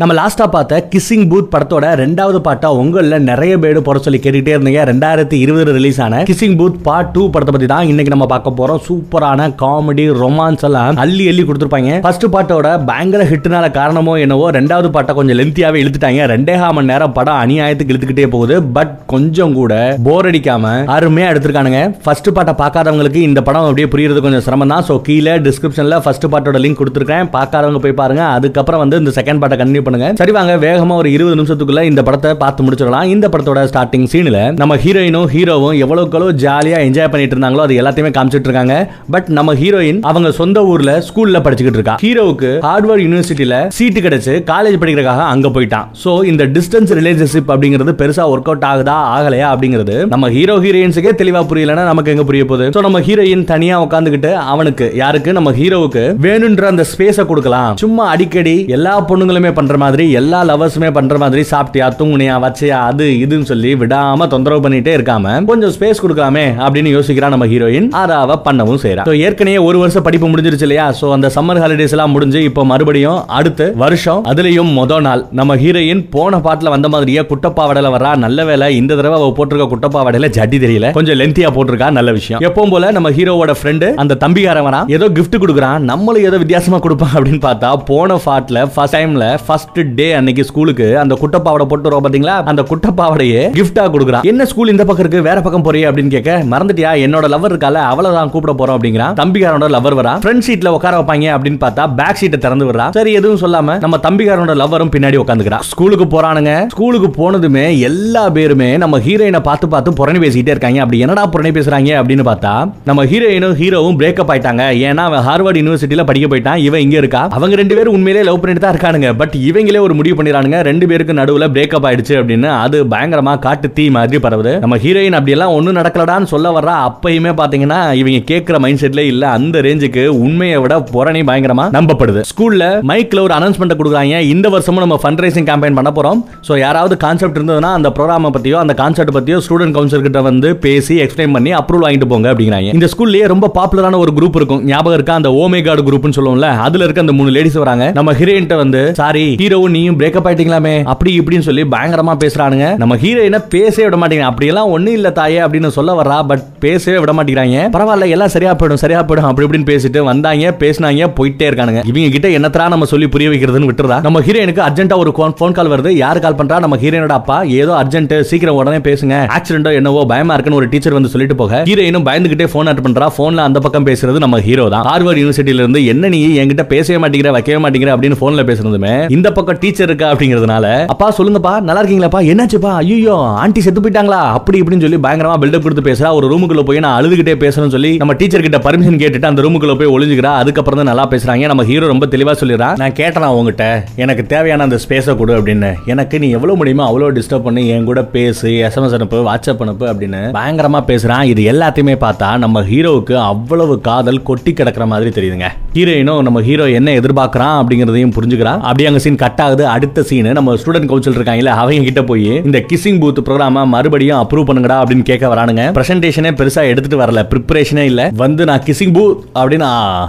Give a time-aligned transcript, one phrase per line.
[0.00, 4.82] நம்ம லாஸ்டா பார்த்த கிஸ்ஸிங் பூத் படத்தோட ரெண்டாவது பாட்டா உங்கள நிறைய பேர் போட சொல்லி கேட்டுகிட்டே இருந்தீங்க.
[4.90, 8.80] ரெண்டாயிரத்தி இருபது ரிலீஸ் ஆன கிஸ்ஸிங் பூத் பார்ட் டூ படத்தை பத்தி தான் இன்னைக்கு நம்ம பார்க்க போறோம்.
[8.88, 11.96] சூப்பரான காமெடி ரொமான்ஸ் எல்லாம் அள்ளி அள்ளி கொடுத்துருப்பாங்க.
[12.04, 16.28] ஃபர்ஸ்ட் பாட்டோட பயங்கர ஹிட்னால காரணமோ என்னவோ ரெண்டாவது பாட்டை கொஞ்சம் லென்த்தியாவே இழுத்துட்டாங்க.
[16.34, 18.58] ரெண்டே கால் மணி நேரம் படம் அநியாயத்துக்கு இழுத்துக்கிட்டே போகுது.
[18.78, 19.80] பட் கொஞ்சம் கூட
[20.10, 21.82] போர் அடிக்காம அருமையா எடுத்திருக்கானுங்க.
[22.06, 24.86] ஃபர்ஸ்ட் பாட்டை பார்க்காதவங்களுக்கு இந்த படம் அப்படியே புரியுறது கொஞ்சம் சிரமம் தான்.
[24.90, 28.24] ஸோ கீழே டிஸ்கிரிப்ஷன்ல ஃபர்ஸ்ட் பாட்டோட லிங்க் கொடுத்துருக்கேன் பார்க்காதவங்க போய் பாருங்க.
[28.38, 30.10] அதுக்கப்புறம் வந்து இந்த செகண்ட் பாட்டை கண்டினியூ பண்ணுங்க.
[30.22, 33.10] சரி வாங்க வேகமா ஒரு இருபது நிமிஷத்துக்குள்ள இந்த படத்தை பார்த்து முடிச்சிடலாம்.
[33.16, 36.16] இந்த படத்தோட ஸ்டார்டிங் சீன்ல நம்ம ஹீரோயினும் ஹீரோவும் எவ்வளவுக்கு
[36.46, 38.74] ஜாலியா என்ஜாய் பண்ணிட்டு இருந்தாங்களோ அது எல்லாத்தையுமே காமிச்சிட்டு இருக்காங்க.
[39.14, 41.94] பட் நம்ம ஹீரோயின் அவங்க சொந்த ஊர்ல ஸ்கூல்ல படிச்சுக்கிட்டு இருக்கா.
[42.04, 45.86] ஹீரோவுக்கு ஹார்ட்வர்ட் யூனிவர்சிட்டியில சீட்டு கிடைச்சு காலேஜ் படிக்கிறதுக்காக அங்க போயிட்டான்.
[46.02, 51.42] சோ இந்த டிஸ்டன்ஸ் ரிலேஷன்ஷிப் அப்படிங்கிறது பெருசா ஒர்க் அவுட் ஆகுதா ஆகலையா அப்படிங்கிறது நம்ம ஹீரோ ஹீரோயின்ஸுக்கே தெளிவா
[51.52, 52.66] புரியலன்னா நமக்கு எங்க புரிய போகுது?
[52.76, 55.36] சோ நம்ம ஹீரோயின் தனியா உட்காந்துக்கிட்டு அவனுக்கு யாருக்கு?
[55.38, 57.72] நம்ம ஹீரோவுக்கு வேணுன்ற அந்த ஸ்பேஸ கொடுக்கலாம்.
[57.84, 63.48] சும்மா அடிக்கடி எல்லா பொண்ணுங்களுமே பண்ற மாதிரி எல்லா லவர்ஸுமே பண்ற மாதிரி சாப்பிட்டியா தூங்குனியா வச்சியா அது இதுன்னு
[63.50, 68.80] சொல்லி விடாம தொந்தரவு பண்ணிட்டே இருக்காம கொஞ்சம் ஸ்பேஸ் கொடுக்கலாமே அப்படின்னு யோசிக்கிறா நம்ம ஹீரோயின் அதை அவ பண்ணவும்
[68.84, 69.04] செய்யறா.
[69.26, 70.86] ஏற்கனவே ஒரு வருஷம் படிப்பு முடிஞ்சிருச்சு இல்லையா?
[71.00, 76.02] ஸோ அந்த சம்மர் ஹாலிடேஸ் எல்லாம் முடிஞ்சு இப்போ மறுபடியும் அடுத்து வருஷம் அதுலயும் மொத நாள் நம்ம ஹீரோயின்
[76.14, 80.90] போன பாட்டுல வந்த மாதிரியே குட்டப்பாவடையில வரா நல்ல வேலை இந்த தடவை அவ போட்டிருக்க குட்டப்பாவடையில ஜட்டி தெரியல.
[80.98, 82.42] கொஞ்சம் லென்த்தியா போட்டிருக்கா நல்ல விஷயம்.
[82.48, 84.56] எப்பவும் போல நம்ம ஹீரோவோட ஃப்ரெண்டு அந்த தம்பிக்காரன்
[84.96, 85.84] ஏதோ கிஃப்ட் கொடுக்குறான்.
[85.90, 91.14] நம்மளும் ஏதோ வித்தியாசமா கொடுப்பான் அப்படின்னு பார்த்தா போன பாட்டுல ஃபர்ஸ்ட் டைம்ல ஃபர்ஸ்ட் டே அன்னைக்கு ஸ்கூலுக்கு அந்த
[91.20, 92.34] குட்டப்பாவடை போட்டு வரோம் பாத்தீங்களா?
[92.50, 95.22] அந்த குட்டப்பாவடையே கிஃப்டா கொடுக்குறான் என்ன ஸ்கூல் இந்த பக்கம் இருக்கு?
[95.28, 95.86] வேற பக்கம் போறியே?
[95.88, 96.90] அப்படின்னு கேட்க மறந்துட்டியா?
[97.06, 99.14] என்னோட லவர் இருக்கால அவளை தான் கூப்பிட போறோம் அப்படிங்கிறான்.
[99.20, 100.14] தம்பிக்காரனோட லவர் வரா.
[100.24, 102.90] ஃப்ரண்ட் சீட்ல உட்கார வைப்பாங்க அப்படின்னு பார்த்தா பேக் சீட்டை திறந்து விடுறா.
[102.90, 105.58] சரி எதுவும் சொல்லாம நம்ம தம்பிக்காரனோட லவரும் பின்னாடி உட்காந்துக்கிறா.
[105.58, 106.66] ஸ்கூலுக்கு போறானுங்க.
[106.66, 110.80] ஸ்கூலுக்கு போனதுமே எல்லா பேருமே நம்ம ஹீரோயினை பார்த்து பார்த்து புறணி பேசிட்டே இருக்காங்க.
[110.80, 111.90] அப்படி என்னடா புறணி பேசுறாங்க?
[112.02, 114.64] அப்படின்னு பார்த்தா நம்ம ஹீரோயினும் ஹீரோவும் பிரேக்கப் ஆயிட்டாங்க.
[114.88, 116.56] ஏன்னா அவன் ஹார்வர்ட் யூனிவர்சிட்டியில படிக்க போயிட்டான்.
[116.56, 117.22] இவன் இங்க இருக்கா?
[117.38, 120.60] அவங்க ரெண்டு பேரும் உண்மையிலே லவ் பண்ணிட்டு தான் இருக்கானுங்க பட் இவங்களே ஒரு முடிவு பண்ணிடுறானுங்க.
[120.60, 122.48] ரெண்டு பேருக்கு நடுவில் பிரேக்கப் ஆயிடுச்சு அப்படின்னு.
[122.64, 124.58] அது பயங்கரமா காட்டு தீ மாதிரி பரவுது.
[124.58, 129.24] நம்ம ஹீரோயின் அப்படியெல்லாம் ஒன்றும் நடக்கலடான்னு சொல்ல வர்றா அப்பயுமே பாத்தீங்கன்னா இவங்க கேட்கிற மைண்ட் செட்ல இல்ல.
[129.28, 132.22] அந்த ரேஞ்சுக்கு உண்மையை விட புறணி பயங்கரமா நம்பப்படுது.
[132.30, 134.18] ஸ்கூல்ல மைக்ல ஒரு அனௌன்ஸ்மெண்ட் கொடுக்குறாங்க.
[134.34, 136.20] இந்த வருஷமும் நம்ம ஃபண்ட் ரைசிங் கேம்பெயின் பண்ண போறோம்.
[136.48, 140.94] சோ யாராவது கான்செப்ட் இருந்ததுன்னா அந்த ப்ரோக்ராமை பத்தியோ அந்த கான்செப்ட் பத்தியோ ஸ்டூடெண்ட் கவுன்சில் கிட்ட வந்து பேசி
[141.02, 142.72] எக்ஸ்பிளைன் பண்ணி அப்ரூவல் வாங்கிட்டு போங்க அப்படிங்கிறாங்க.
[142.72, 144.64] இந்த ஸ்கூல்லேயே ரொம்ப பாப்புலரான ஒரு குரூப் இருக்கும்.
[144.64, 145.14] ஞாபகம் இருக்கா?
[145.14, 147.90] அந்த ஓமே கார்டு குரூப்னு சொல்லுவோம்ல அதுல இருக்க அந்த மூணு லேடிஸ் வராங்க.
[147.94, 150.72] நம்ம ஹீரோயின்ட்ட வந்து சாரி ஹீரோவும் நீயும் பிரேக்கப் ஆயிட்டீங்களாமே?
[150.92, 152.66] அப்படி இப்படின்னு சொல்லி பயங்கரமா பேசுறானுங்க.
[152.82, 157.12] நம்ம ஹீரோயினை பேசவே விட மாட்டேங்கிறாங்க அப்படியெல்லாம் ஒண்ணு இல்ல தாயே அப்படின்னு சொல்ல வர்றா பட் பேசவே விட
[157.18, 157.58] மாட்டேங்கிறாங்க.
[157.76, 161.82] பரவாயில்ல எல்லாம் சரியா போயிடும் சரியா போயிடும் அப்படி இப்படின்னு பேசிட்டு வந்தாங்க பேசினாங்க போயிட்டே இருக்கானுங்க.
[161.90, 163.98] இவங்க கிட்ட என்னத்தரா நம்ம சொல்லி புரிய வைக்கிறதுன்னு விட்டுறா?
[164.08, 165.92] நம்ம ஹீரோயினுக்கு அர்ஜென்ட்டா ஒரு ஃபோன் கால் வருது.
[166.04, 166.58] யார் கால் பண்றா?
[166.64, 167.38] நம்ம ஹீரோயினோட அப்பா.
[167.60, 169.14] ஏதோ அர்ஜென்ட் சீக்கிரம் உடனே பேசுங்க.
[169.38, 171.62] ஆக்சிடென்டோ என்னவோ பயமா இருக்குன்னு ஒரு டீச்சர் வந்து சொல்லிட்டு போக.
[171.70, 173.08] ஹீரோயினும் பயந்துகிட்டே போன் அட் பண்றா.
[173.18, 174.86] போன்ல அந்த பக்கம் பேசுறது நம்ம ஹீரோ தான்.
[174.90, 176.22] ஹார்வர்ட் யூனிவர்சிட்டியில இருந்து என்ன நீ?
[176.42, 181.52] என்கிட்ட பேசவே மாட்டேங்கிற வைக்கவே மாட்டேங்கிற அப்படின்னு போன்ல பேசுறதுமே இந்த பக்கம் டீச்சர் இருக்கா அப்படிங்கிறதுனால அப்பா சொல்லுங்கப்பா
[181.68, 182.20] நல்லா இருக்கீங்களாப்பா?
[182.32, 182.72] என்னாச்சுப்பா?
[182.82, 184.20] ஐயோ ஆண்டி செத்து போயிட்டாங்களா?
[184.38, 186.10] அப்படி இப்படின்னு சொல்லி பயங்கரமா பில்டப் கொடுத்து பேசுறா.
[186.18, 189.92] ஒரு ரூமுக்குள்ள போய் நான் அழுதுகிட்டே பேசணும்னு சொல்லி நம்ம டீச்சர் கிட்ட பர்மிஷன் கேட்டுட்டு அந்த ரூமுக்குள்ள போய்
[189.96, 190.32] ஒளிஞ்சுக்கிறா.
[190.42, 191.46] அதுக்கப்புறம் தான் நல்லா பேசுறாங்க.
[191.52, 192.70] நம்ம ஹீரோ ரொம்ப தெளிவா சொல்லிடுறா.
[192.82, 195.70] நான் கேட்டேன் உங்ககிட்ட எனக்கு தேவையான அந்த ஸ்பேஸை கொடு அப்படின்னு.
[195.92, 197.64] எனக்கு நீ எவ்வளவு முடியுமோ அவ்வளோ டிஸ்டர்ப் பண்ணி.
[197.74, 203.14] என் கூட பேசு எஸ்எம்எஸ் அனுப்பு வாட்ஸ்அப் அனுப்பு அப்படின்னு பயங்கரமா பேசுறான் இது எல்லாத்தையுமே பார்த்தா நம்ம ஹீரோவுக்கு
[203.30, 205.48] அவ்வளவு காதல் கொட்டி கிடக்குற மாதிரி தெரியுதுங்க.
[205.76, 210.54] ஹீரோயினும் நம்ம ஹீரோ என்ன எதிர்பார்க்கறான் அப்படிங்கறதையும் புரிஞ்சுக்கிறான் அப்படியே அங்க சீன் கட் ஆகுது அடுத்த சீனு நம்ம
[210.60, 215.26] ஸ்டூடெண்ட் கவுன்சில் இருக்காங்கல்ல அவங்க கிட்ட போய் இந்த கிசிங் பூத் ப்ரோக்ராம மறுபடியும் அப்ரூவ் பண்ணுங்கடா அப்படின்னு கேட்க
[215.34, 215.62] வரானுங்க.
[215.78, 217.22] பிரசன்டேஷனே பெருசா எடுத்துட்டு வரல.
[217.32, 218.02] ப்ரிப்பரேஷனே இல்ல.
[218.22, 219.68] வந்து நான் கிசிங் பூத் அப்படின்னு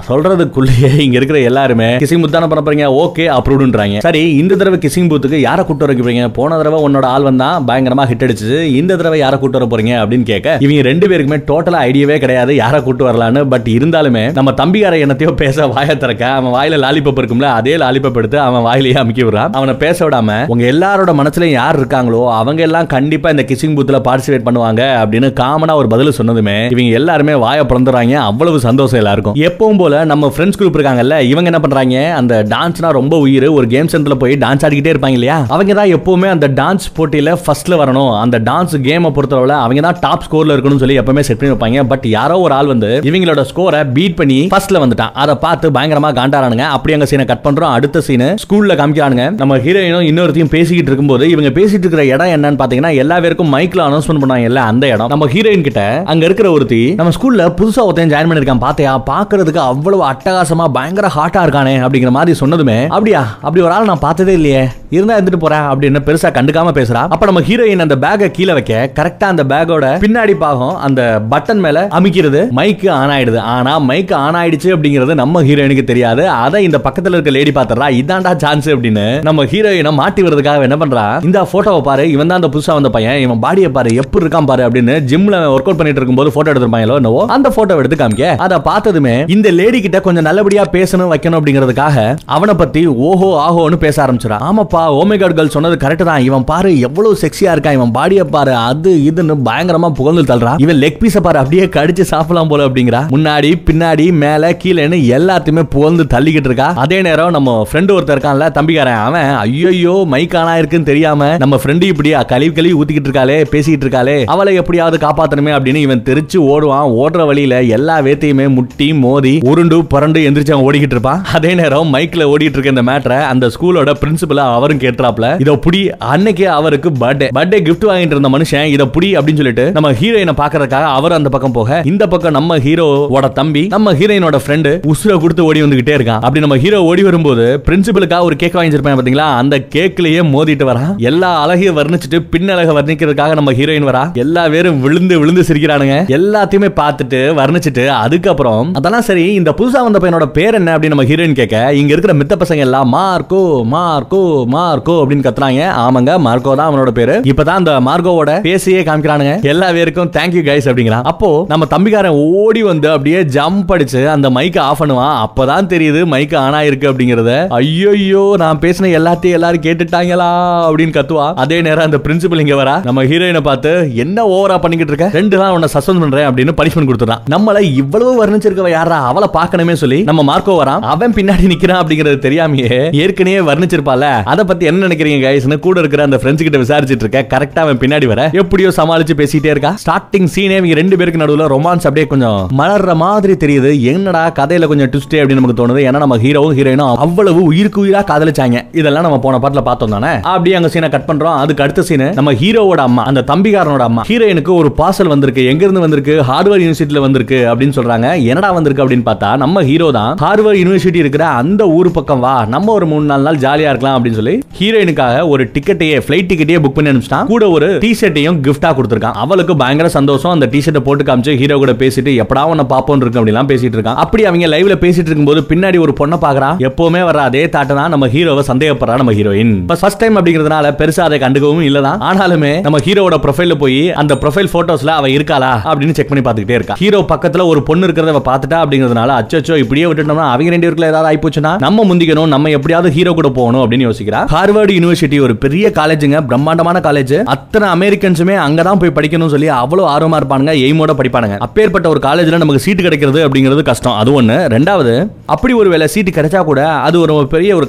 [0.10, 2.88] சொல்றதுக்குள்ளேயே இங்க இருக்கிற எல்லாருமே கிசிங் பூத் தானே பண்ண போறீங்க?
[3.04, 6.26] ஓகே அப்ரூவ்டுன்றாங்க சரி இந்த தடவை கிசிங் பூத்துக்கு யாரை கூட்டு வர போறீங்க?
[6.38, 10.28] போன தடவை உன்னோட ஆள் வந்தா பயங்கரமா ஹிட் அடிச்சு இந்த தடவை யாரை கூட்டு வர போறீங்க அப்படின்னு
[10.32, 13.44] கேட்க இவங்க ரெண்டு பேருக்குமே டோட்டலா ஐடியாவே கிடையாது யாரை கூட்டு வரலான்னு.
[13.54, 18.40] பட் இருந்தாலுமே நம்ம தம்பியார என்னத்தையோ பேச வாய திறக்க அவன் வாயில லாலிபப் இருக்கும்ல அதே லாலிபப் எடுத்து
[18.40, 19.54] அவன் வாயிலேயே அமுக்கி விடுறான்.
[19.60, 24.46] அவனை பேச விடாம உங்க எல்லாரோட மனசுல யார் இருக்காங்களோ அவங்க எல்லாம் கண்டிப்பா இந்த கிசிங் பூத்ல பார்ட்டிசிபேட்
[24.48, 29.36] பண்ணுவாங்க அப்படின்னு காமனா ஒரு பதில் சொன்னதுமே இவங்க எல்லாருமே வாய பிறந்துறாங்க அவ்வளவு சந்தோஷம் எல்லாருக்கும்.
[29.50, 31.98] எப்பவும் போல நம்ம ஃப்ரெண்ட்ஸ் குரூப் இருக்காங்கல்ல இவங்க என்ன பண்றாங்க?
[32.20, 33.48] அந்த டான்ஸ்னா ரொம்ப உயிர்.
[33.58, 35.38] ஒரு கேம் சென்டர்ல போய் டான்ஸ் ஆடிக்கிட்டே இருப்பாங்க இல்லையா?
[35.56, 38.12] அவங்க தான் எப்பவுமே அந்த டான்ஸ் போட்டியில ஃபர்ஸ்ட்ல வரணும்.
[38.24, 41.88] அந்த டான்ஸ் கேமை பொறுத்தளவுல அவங்க தான் டாப் ஸ்கோர்ல இருக்கணும்னு சொல்லி எப்பவுமே செட் பண்ணி வைப்பாங்க.
[41.94, 45.14] பட் யாரோ ஒரு ஆள் வந்து இவங்களோட ஸ்கோரை பீட் பண்ணி ஃபர்ஸ்ட்ல வந்துட்டான்.
[45.24, 47.74] அதை பார்த்து பயங்கரமா காண்டாரானுங்க அப்படி அங்க சீனை கட் பண்றோம்.
[47.78, 49.38] அடுத்த சீன் ஸ்கூல்ல காமிக்கிறானுங்க.
[49.38, 54.22] நம்ம ஹீரோயினும் இன்னொருத்தையும் பேசிக்கிட்டு இருக்கும்போது இவங்க பேசிட்டு இருக்கிற இடம் என்னன்னு பாத்தீங்கன்னா எல்லா பேருக்கும் மைக்ல அனௌன்ஸ்மெண்ட்
[54.24, 55.08] பண்ணாங்க அந்த இடம்.
[55.08, 59.04] நம்ம ஹீரோயின் கிட்ட அங்க இருக்கிற ஒருத்தி நம்ம ஸ்கூல்ல புதுசா ஒருத்தன் ஜாயின் பண்ணிருக்கான் பாத்தியா?
[59.10, 63.38] பாக்குறதுக்கு அவ்வளவு அட்டகாசமா பயங்கர ஹாட்டா இருக்கானே அப்படிங்கிற மாதிரி சொன்னதுமே அப்படியா?
[63.42, 64.64] அப்படி ஒரு ஆள் நான் பார்த்ததே இல்லையே.
[64.90, 67.02] இருந்தா எடுத்துட்டு போறேன் அப்படின்னு பெருசா கண்டுக்காம பேசுறா.
[67.16, 71.02] அப்ப நம்ம ஹீரோயின் அந்த பேக்கை கீழே வைக்க கரெக்டா அந்த பேக்கோட பின்னாடி பாகம் அந்த
[71.32, 73.40] பட்டன் மேல அமைக்கிறது மைக் ஆன் ஆயிடுது.
[73.56, 76.30] ஆனா மைக் ஆன் ஆயிடுச்சு அப்படிங்கிறது நம்ம ஹீரோயினுக்கு தெரியாது.
[76.30, 77.88] அதை இந்த பக்கத்துல இருக்க லேடி பாத்துறா.
[78.02, 81.06] இதான்டா சான்ஸ் அப்படின்னு நம்ம ஹீரோயினை மாட்டி வரதுக்காக என்ன பண்றா?
[81.28, 84.64] இந்த போட்டோவை பாரு இவன் தான் அந்த புதுசா வந்த பையன் இவன் பாடியை பாரு எப்படி இருக்கான் பாரு
[84.68, 88.28] அப்படின்னு ஜிம்ல ஒர்க் அவுட் பண்ணிட்டு இருக்கும்போது போட்டோ எடுத்திருப்பாங்களோ என்னவோ அந்த போட்டோ எடுத்து காமிக்க.
[88.46, 91.98] அதை பார்த்ததுமே இந்த லேடி கிட்ட கொஞ்சம் நல்லபடியா பேசணும் வைக்கணும் அப்படிங்கிறதுக்காக
[92.36, 96.24] அவனை பத்தி ஓஹோ ஆஹோன்னு பேச ஆரம்பிச்சிடா ஆமாப்பா ஓமேகாட் கேர்ள் சொன்னது கரெக்ட் தான்.
[96.30, 97.78] இவன் பாரு எவ்வளவு செக்ஸியா இருக்கான்.
[97.80, 100.54] இவன் பாடியை பாரு அது இதுன்னு பயங்கரமா புகழ்ந்து தள்ளுறா.
[100.66, 103.02] இவன் லெக் பீஸை பாரு அப்படியே கடிச்சு சாப்பிடலாம் போல அப்படிங்கிறா.
[103.16, 106.68] முன்னாடி பின்னாடி மேல கீழேன்னு எல்லாத்தையுமே புகழ்ந்து தள்ளிக்கிட்டு இருக்கா.
[106.86, 109.30] அதே நேரம் நம்ம ஃப்ரெண்டு ஒருத்தர் இருக்கான்ல தம்பிக்காரன் அவன்.
[109.44, 114.16] ஐயோ மைக் ஆனா இருக்குன்னு தெரியாம நம்ம ஃப்ரெண்டு இப்படி கழிவு கழுவி ஊத்திக்கிட்டு இருக்காளே பேசிக்கிட்டு இருக்காளே?
[114.34, 116.92] அவளை எப்படியாவது காப்பாத்தணுமே அப்படின்னு இவன் தெரிச்சு ஓடுவான்.
[117.02, 121.22] ஓடுற வழியில எல்லா வேத்தையுமே முட்டி மோதி உருண்டு புரண்டு எந்திரிச்சு அவன் ஓடிக்கிட்டு இருப்பான்.
[121.38, 125.82] அதே நேரம் மைக்ல ஓடிட்டு இருக்க இந்த மேட்டரை அந்த ஸ்கூலோட பிரின்சிபலா அவரும் கேட்டுறாப்ல இதை புடி
[126.14, 130.88] அன்னைக்கு அவருக்கு பர்த்டே பர்த்டே கிஃப்ட் வாங்கிட்டு இருந்த மனுஷன் இதை புடி அப்படின்னு சொல்லிட்டு நம்ம ஹீரோயினை பாக்குறதுக்காக
[131.00, 135.60] அவர் அந்த பக்கம் போக இந்த பக்கம் நம்ம ஹீரோவோட தம்பி நம்ம ஹீரோயினோட ஃப்ரெண்டு உசுர கொடுத்து ஓடி
[135.66, 136.24] வந்துகிட்டே இருக்கான்.
[136.26, 139.28] அப்படி நம்ம ஹீரோ ஓடி வரும்போது பிரின்சிபலுக்காக ஒரு கேக் வாங்கிச்சிருப்பேன் பாத்தீங்களா?
[139.42, 144.04] அந்த கேக்லயே மோதிட்டு வரான் எல்லா அழகையும் வர்ணிச்சுட்டு பின்னழக வர்ணிக்கிறதுக்காக நம்ம ஹீரோயின் வரா.
[144.26, 145.98] எல்லா பேரும் விழுந்து விழுந்து சிரிக்கிறானுங்க.
[146.18, 151.38] எல்லாத்தையுமே பார்த்துட்டு வர்ணிச்சுட்டு அதுக்கப்புறம் அதெல்லாம் சரி இந்த புதுசா வந்த பையனோட பேர் என்ன அப்படின்னு நம்ம ஹீரோயின்
[151.40, 153.42] கேட்க இங்க இருக்கிற மித்த பசங்க எல்லாம் மார்க்கோ
[153.76, 154.22] மார்க்கோ
[154.56, 155.64] மார்க்கோ அப்படின்னு கத்துறாங்க.
[155.84, 157.16] ஆமாங்க மார்க்கோ தான் அவனோட பேரு.
[157.32, 159.34] இப்பதான் அந்த மார்க்கோவோட பேசியே காமிக்கிறானுங்க.
[159.52, 161.06] எல்லா பேருக்கும் தேங்க்யூ கைஸ் அப்படிங்கிறான்.
[161.12, 165.16] அப்போ நம்ம தம்பிக்காரன் ஓடி வந்து அப்படியே ஜம்ப் அடிச்சு அந்த மைக்கை ஆஃப் பண்ணுவான்.
[165.26, 167.34] அப்பதான் தெரியுது மைக் ஆன் ஆயிருக்கு அப்படிங்கறத.
[167.60, 170.30] ஐயோ நான் பேசின எல்லாத்தையும் எல்லாரும் கேட்டுட்டாங்களா
[170.70, 171.34] அப்படின்னு கத்துவா.
[171.34, 172.84] அதே நேரம் அந்த பிரின்சிபல் இங்க வரா.
[172.84, 175.18] நம்ம ஹீரோயினை பார்த்து என்ன ஓவரா பண்ணிக்கிட்டு இருக்க?
[175.20, 179.00] ரெண்டு நாள் உன்னை சஸ்பெண்ட் பண்றேன் அப்படின்னு பனிஷ்மெண்ட் கொடுத்துறான் நம்மள இவ்வளவு வர்ணிச்சிருக்கவ யாரா?
[179.12, 180.86] அவளை பார்க்கணுமே சொல்லி நம்ம மார்க்கோ வரான்.
[180.94, 184.24] அவன் பின்னாடி நிக்கிறான் அப்படிங்கறது தெரியாமையே ஏற்கனவே வர்ணிச்சிருப்பால.
[184.24, 187.26] அதை பத்தி என்ன நினைக்கிறீங்க கைஸ்னு கூட இருக்கிற அந்த ஃப்ரெண்ட்ஸ் கிட்ட விசாரிச்சிட்டு இருக்க.
[187.36, 188.30] கரெக்டா அவன் பின்னாடி வர.
[188.42, 189.76] எப்படியோ சமாளிச்சு பேசிட்டே இருக்கா.
[189.86, 193.72] ஸ்டார்டிங் சீனே இவங்க ரெண்டு பேருக்கு நடுவுல ரொமான்ஸ் அப்படியே கொஞ்சம் மலர்ற மாதிரி தெரியுது.
[193.94, 195.82] என்னடா கதையில கொஞ்சம் ட்விஸ்டே அப்படின்னு நமக்கு தோணுது.
[195.90, 200.12] ஏன்னா நம்ம ஹீரோவும் ஹீரோயினும் அவ்வளவு உயிருக்கு உயிரா காதலிச்சாங்க இதெல்லாம் நம்ம போன பாட்டுல பார்த்தோம் தானே?
[200.34, 201.38] அப்படியே அங்க சீனை கட் பண்றோம்.
[201.44, 204.02] அதுக்கு அடுத்த சீன் நம்ம ஹீரோவோட அம்மா அந்த தம்பிகாரனோட அம்மா.
[204.10, 205.44] ஹீரோயினுக்கு ஒரு பார்சல் வந்திருக்கு.
[205.52, 208.08] எங்க இருந்து வந்திருக்கு ஹார்வர்ட் யூனிவர்சிட்டியில வந்திருக்கு அப்படின்னு சொல்றாங்க.
[208.32, 212.36] என்னடா வந்திருக்கு அப்படின்னு பார்த்தா நம்ம ஹீரோ தான் ஹார்வர்ட் யூனிவர்சிட்டி இருக்கிற அந்த ஊர் பக்கம் வா.
[212.56, 216.78] நம்ம ஒரு மூணு நாலு நாள் ஜாலியா இருக்கலாம் அப்படின்னு சொல்லி ஹீரோயினுக்காக ஒரு டிக்கெட்டையே ஃபிளைட் டிக்கெட்டையே புக்
[216.78, 217.28] பண்ணி அனுப்பிச்சிட்டான்.
[217.34, 219.18] கூட ஒரு டி ஷர்ட்டையும் கிஃப்டா கொடுத்துருக்கான்.
[219.26, 220.34] அவளுக்கு பயங்கர சந்தோஷம்.
[220.38, 223.20] அந்த டி ஷர்ட்டை போட்டு காமிச்சு ஹீரோ கூட பேசிட்டு எப்படா உன்னை பாப்போம் இருக்கு?
[223.22, 224.00] அப்படிலாம் பேசிட்டு இருக்கான்.
[224.06, 228.08] அப்படி அவங்க லைவ்ல பேசிட்டு இருக்கும்போது பின்னாடி ஒரு பொண்ணை பாக்குறான் எப்பவுமே வர அதே தாட்டை தான் நம்ம
[228.20, 229.54] ஹீரோவை சந்தேகப்படுறா நம்ம ஹீரோயின்.
[229.68, 232.00] ஃபர்ஸ்ட் டைம் அப்படிங்கிறதுனால பெருசா அதை கண்டுக்கவும் இல்லதான்.
[232.10, 236.74] ஆனாலுமே நம்ம ஹீரோவோட ப்ரொஃபைல போய் அந்த ப்ரொஃபைல் போட்டோஸ்ல அவ இருக்காளா அப்படின்னு செக் பண்ணி பார்த்துக்கிட்டே இருக்கா.
[236.74, 241.10] ஹீரோ பக்கத்துல ஒரு பொண்ணு இருக்கிறத அவ பார்த்துட்டா அப்படிங்கிறதுனால அச்சோ இப்படியே விட்டுட்டோம்னா அவங்க ரெண்டு பேருக்குள்ள ஏதாவது
[241.10, 244.22] ஆயிப்போச்சுன்னா நம்ம முந்திக்கணும் நம்ம எப்படியாவது ஹீரோ கூட போகணும் அப்படின்னு யோசிக்கிறா.
[244.36, 250.20] ஹார்வர்டு யூனிவர்சிட்டி ஒரு பெரிய காலேஜுங்க பிரம்மாண்டமான காலேஜ் அத்தனை அமெரிக்கன்ஸுமே அங்கதான் போய் படிக்கணும்னு சொல்லி அவ்வளவு ஆர்வமா
[250.22, 251.38] இருப்பானுங்க எய்மோட படிப்பானுங்க.
[251.48, 253.98] அப்பேற்பட்ட ஒரு காலேஜ்ல நமக்கு சீட்டு கிடைக்கிறது அப்படிங்கிறது கஷ்டம்.
[254.02, 254.38] அது ஒண்ணு.
[254.56, 254.94] ரெண்டாவது
[255.26, 257.68] அப்படி ஒரு வேலை சீட்டு கிடைச்சா கூட அது ஒரு பெரிய ஒரு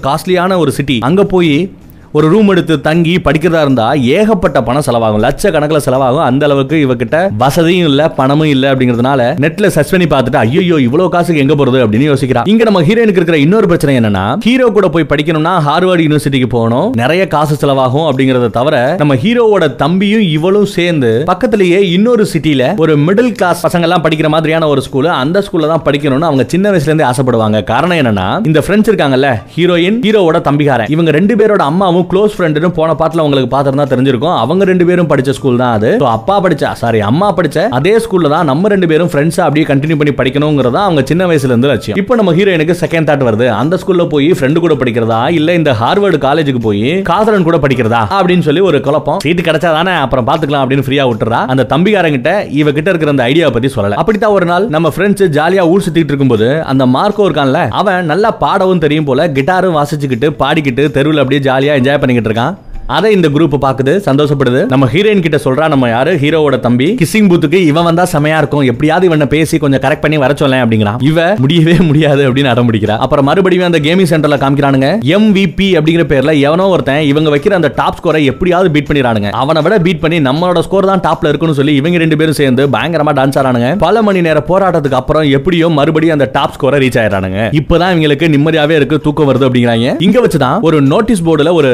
[0.49, 1.71] ஒரு சிட்டி அங்க போய்
[2.13, 5.21] ஒரு ரூம் எடுத்து தங்கி படிக்கிறதா இருந்தா ஏகப்பட்ட பணம் செலவாகும்.
[5.25, 6.23] லட்சக்கணக்கில் செலவாகும்.
[6.29, 11.41] அந்த அளவுக்கு இவகிட்ட வசதியும் இல்ல பணமும் இல்ல அப்படிங்கிறதுனால நெட்ல சர்ச் பண்ணி பார்த்துட்டு ஐயோ இவ்வளவு காசுக்கு
[11.41, 11.79] எங்க போறது?
[11.85, 16.49] அப்படின்னு யோசிக்கிறா இங்க நம்ம ஹீரோயினுக்கு இருக்கிற இன்னொரு பிரச்சனை என்னன்னா ஹீரோ கூட போய் படிக்கணும்னா ஹார்வர்ட் யூனிவர்சிட்டிக்கு
[16.57, 16.89] போகணும்.
[17.03, 23.33] நிறைய காசு செலவாகும் அப்படிங்கறத தவிர நம்ம ஹீரோவோட தம்பியும் இவளும் சேர்ந்து பக்கத்திலேயே இன்னொரு சிட்டில ஒரு மிடில்
[23.33, 27.09] கிளாஸ் பசங்க எல்லாம் படிக்கிற மாதிரியான ஒரு ஸ்கூல் அந்த ஸ்கூல்ல தான் படிக்கணும்னு அவங்க சின்ன வயசுல இருந்தே
[27.13, 27.65] ஆசைப்படுவாங்க.
[27.73, 30.93] காரணம் என்னன்னா இந்த ஃப்ரெண்ட்ஸ் இருக்காங்கல்ல ஹீரோயின் ஹீரோவோட தம்பிகாரன்.
[30.97, 34.37] இவங்க ரெண்டு பேரோட அம்மாவும் க்ளோஸ் ஃப்ரெண்டுன்னு போன பாட்டில் உங்களுக்கு பார்த்துருந்தா தெரிஞ்சிருக்கும்.
[34.45, 35.91] அவங்க ரெண்டு பேரும் படிச்ச ஸ்கூல் தான் அது.
[36.17, 40.13] அப்பா படிச்ச சாரி அம்மா படிச்ச அதே ஸ்கூல்ல தான் நம்ம ரெண்டு பேரும் ஃப்ரெண்ட்ஸா அப்படியே கண்டினியூ பண்ணி
[40.21, 41.99] படிக்கணுங்கிறதா அவங்க சின்ன வயசுல இருந்து லட்சியம்.
[42.03, 43.47] இப்போ நம்ம ஹீரோயினுக்கு செகண்ட் தாட் வருது.
[43.61, 45.21] அந்த ஸ்கூல்ல போய் ஃப்ரெண்டு கூட படிக்கிறதா?
[45.39, 48.03] இல்ல இந்த ஹார்வர்டு காலேஜுக்கு போய் காதலன் கூட படிக்கிறதா?
[48.19, 49.21] அப்படின்னு சொல்லி ஒரு குழப்பம்.
[49.25, 51.41] சீட்டு கிடைச்சா தானே அப்புறம் பாத்துக்கலாம் அப்படின்னு ஃப்ரீயா விட்டுறா.
[51.55, 53.99] அந்த தம்பிகாரங்கிட்ட இவ கிட்ட இருக்கிற அந்த ஐடியா பத்தி சொல்லல.
[54.03, 58.83] அப்படித்தான் ஒரு நாள் நம்ம ஃப்ரெண்ட்ஸ் ஜாலியா ஊர் சுத்திட்டு இருக்கும்போது அந்த மார்க்கோ இருக்கான்ல அவன் நல்லா பாடவும்
[58.85, 62.57] தெரியும் போல கிட்டாரும் வாசிச்சுக்கிட்டு பாடிக்கிட்டு தெருவில் அப்படியே ஜாலியா என்ஜாய் பண்ணிக்கிட்டு இருக்கான்.
[62.97, 64.61] அதை இந்த குரூப் பாக்குது சந்தோஷப்படுது.
[64.69, 66.13] நம்ம ஹீரோயின் கிட்ட சொல்றா நம்ம யாரு?
[66.15, 66.87] ஹீரோவோட தம்பி.
[67.01, 68.63] கிசிங் பூத்துக்கு இவன் வந்தா செமையா இருக்கும்.
[68.63, 70.97] எப்படியாவது இவனை பேசி கொஞ்சம் கரெக்ட் பண்ணி வர சொல்லேன் அப்படிங்கிறான்.
[71.03, 74.89] இவ முடியவே முடியாது அப்படின்னு அடம் பிடிக்கிறா அப்புறம் மறுபடியும் அந்த கேமிங் சென்டர்ல காமிக்கிறானுங்க.
[75.17, 79.31] எம்விபி அப்படிங்கிற பேர்ல எவனோ ஒருத்தன் இவங்க வைக்கிற அந்த டாப் ஸ்கோரை எப்படியாவது பீட் பண்ணிடுறானுங்க.
[79.43, 83.15] அவனை விட பீட் பண்ணி நம்மளோட ஸ்கோர் தான் டாப்ல இருக்குன்னு சொல்லி இவங்க ரெண்டு பேரும் சேர்ந்து பயங்கரமா
[83.21, 87.41] டான்ஸ் ஆறானுங்க பல மணி நேர போராட்டத்துக்கு அப்புறம் எப்படியோ மறுபடியும் அந்த டாப் ஸ்கோரை ரீச் ஆயிடுறானுங்க.
[87.61, 90.03] இப்பதான் இவங்களுக்கு நிம்மதியாவே இருக்கு தூக்கம் வருது அப்படிங்கிறாங்க.
[90.03, 91.73] இங்க வச்சுதான் ஒரு நோட்டீஸ் போர்டுல ஒரு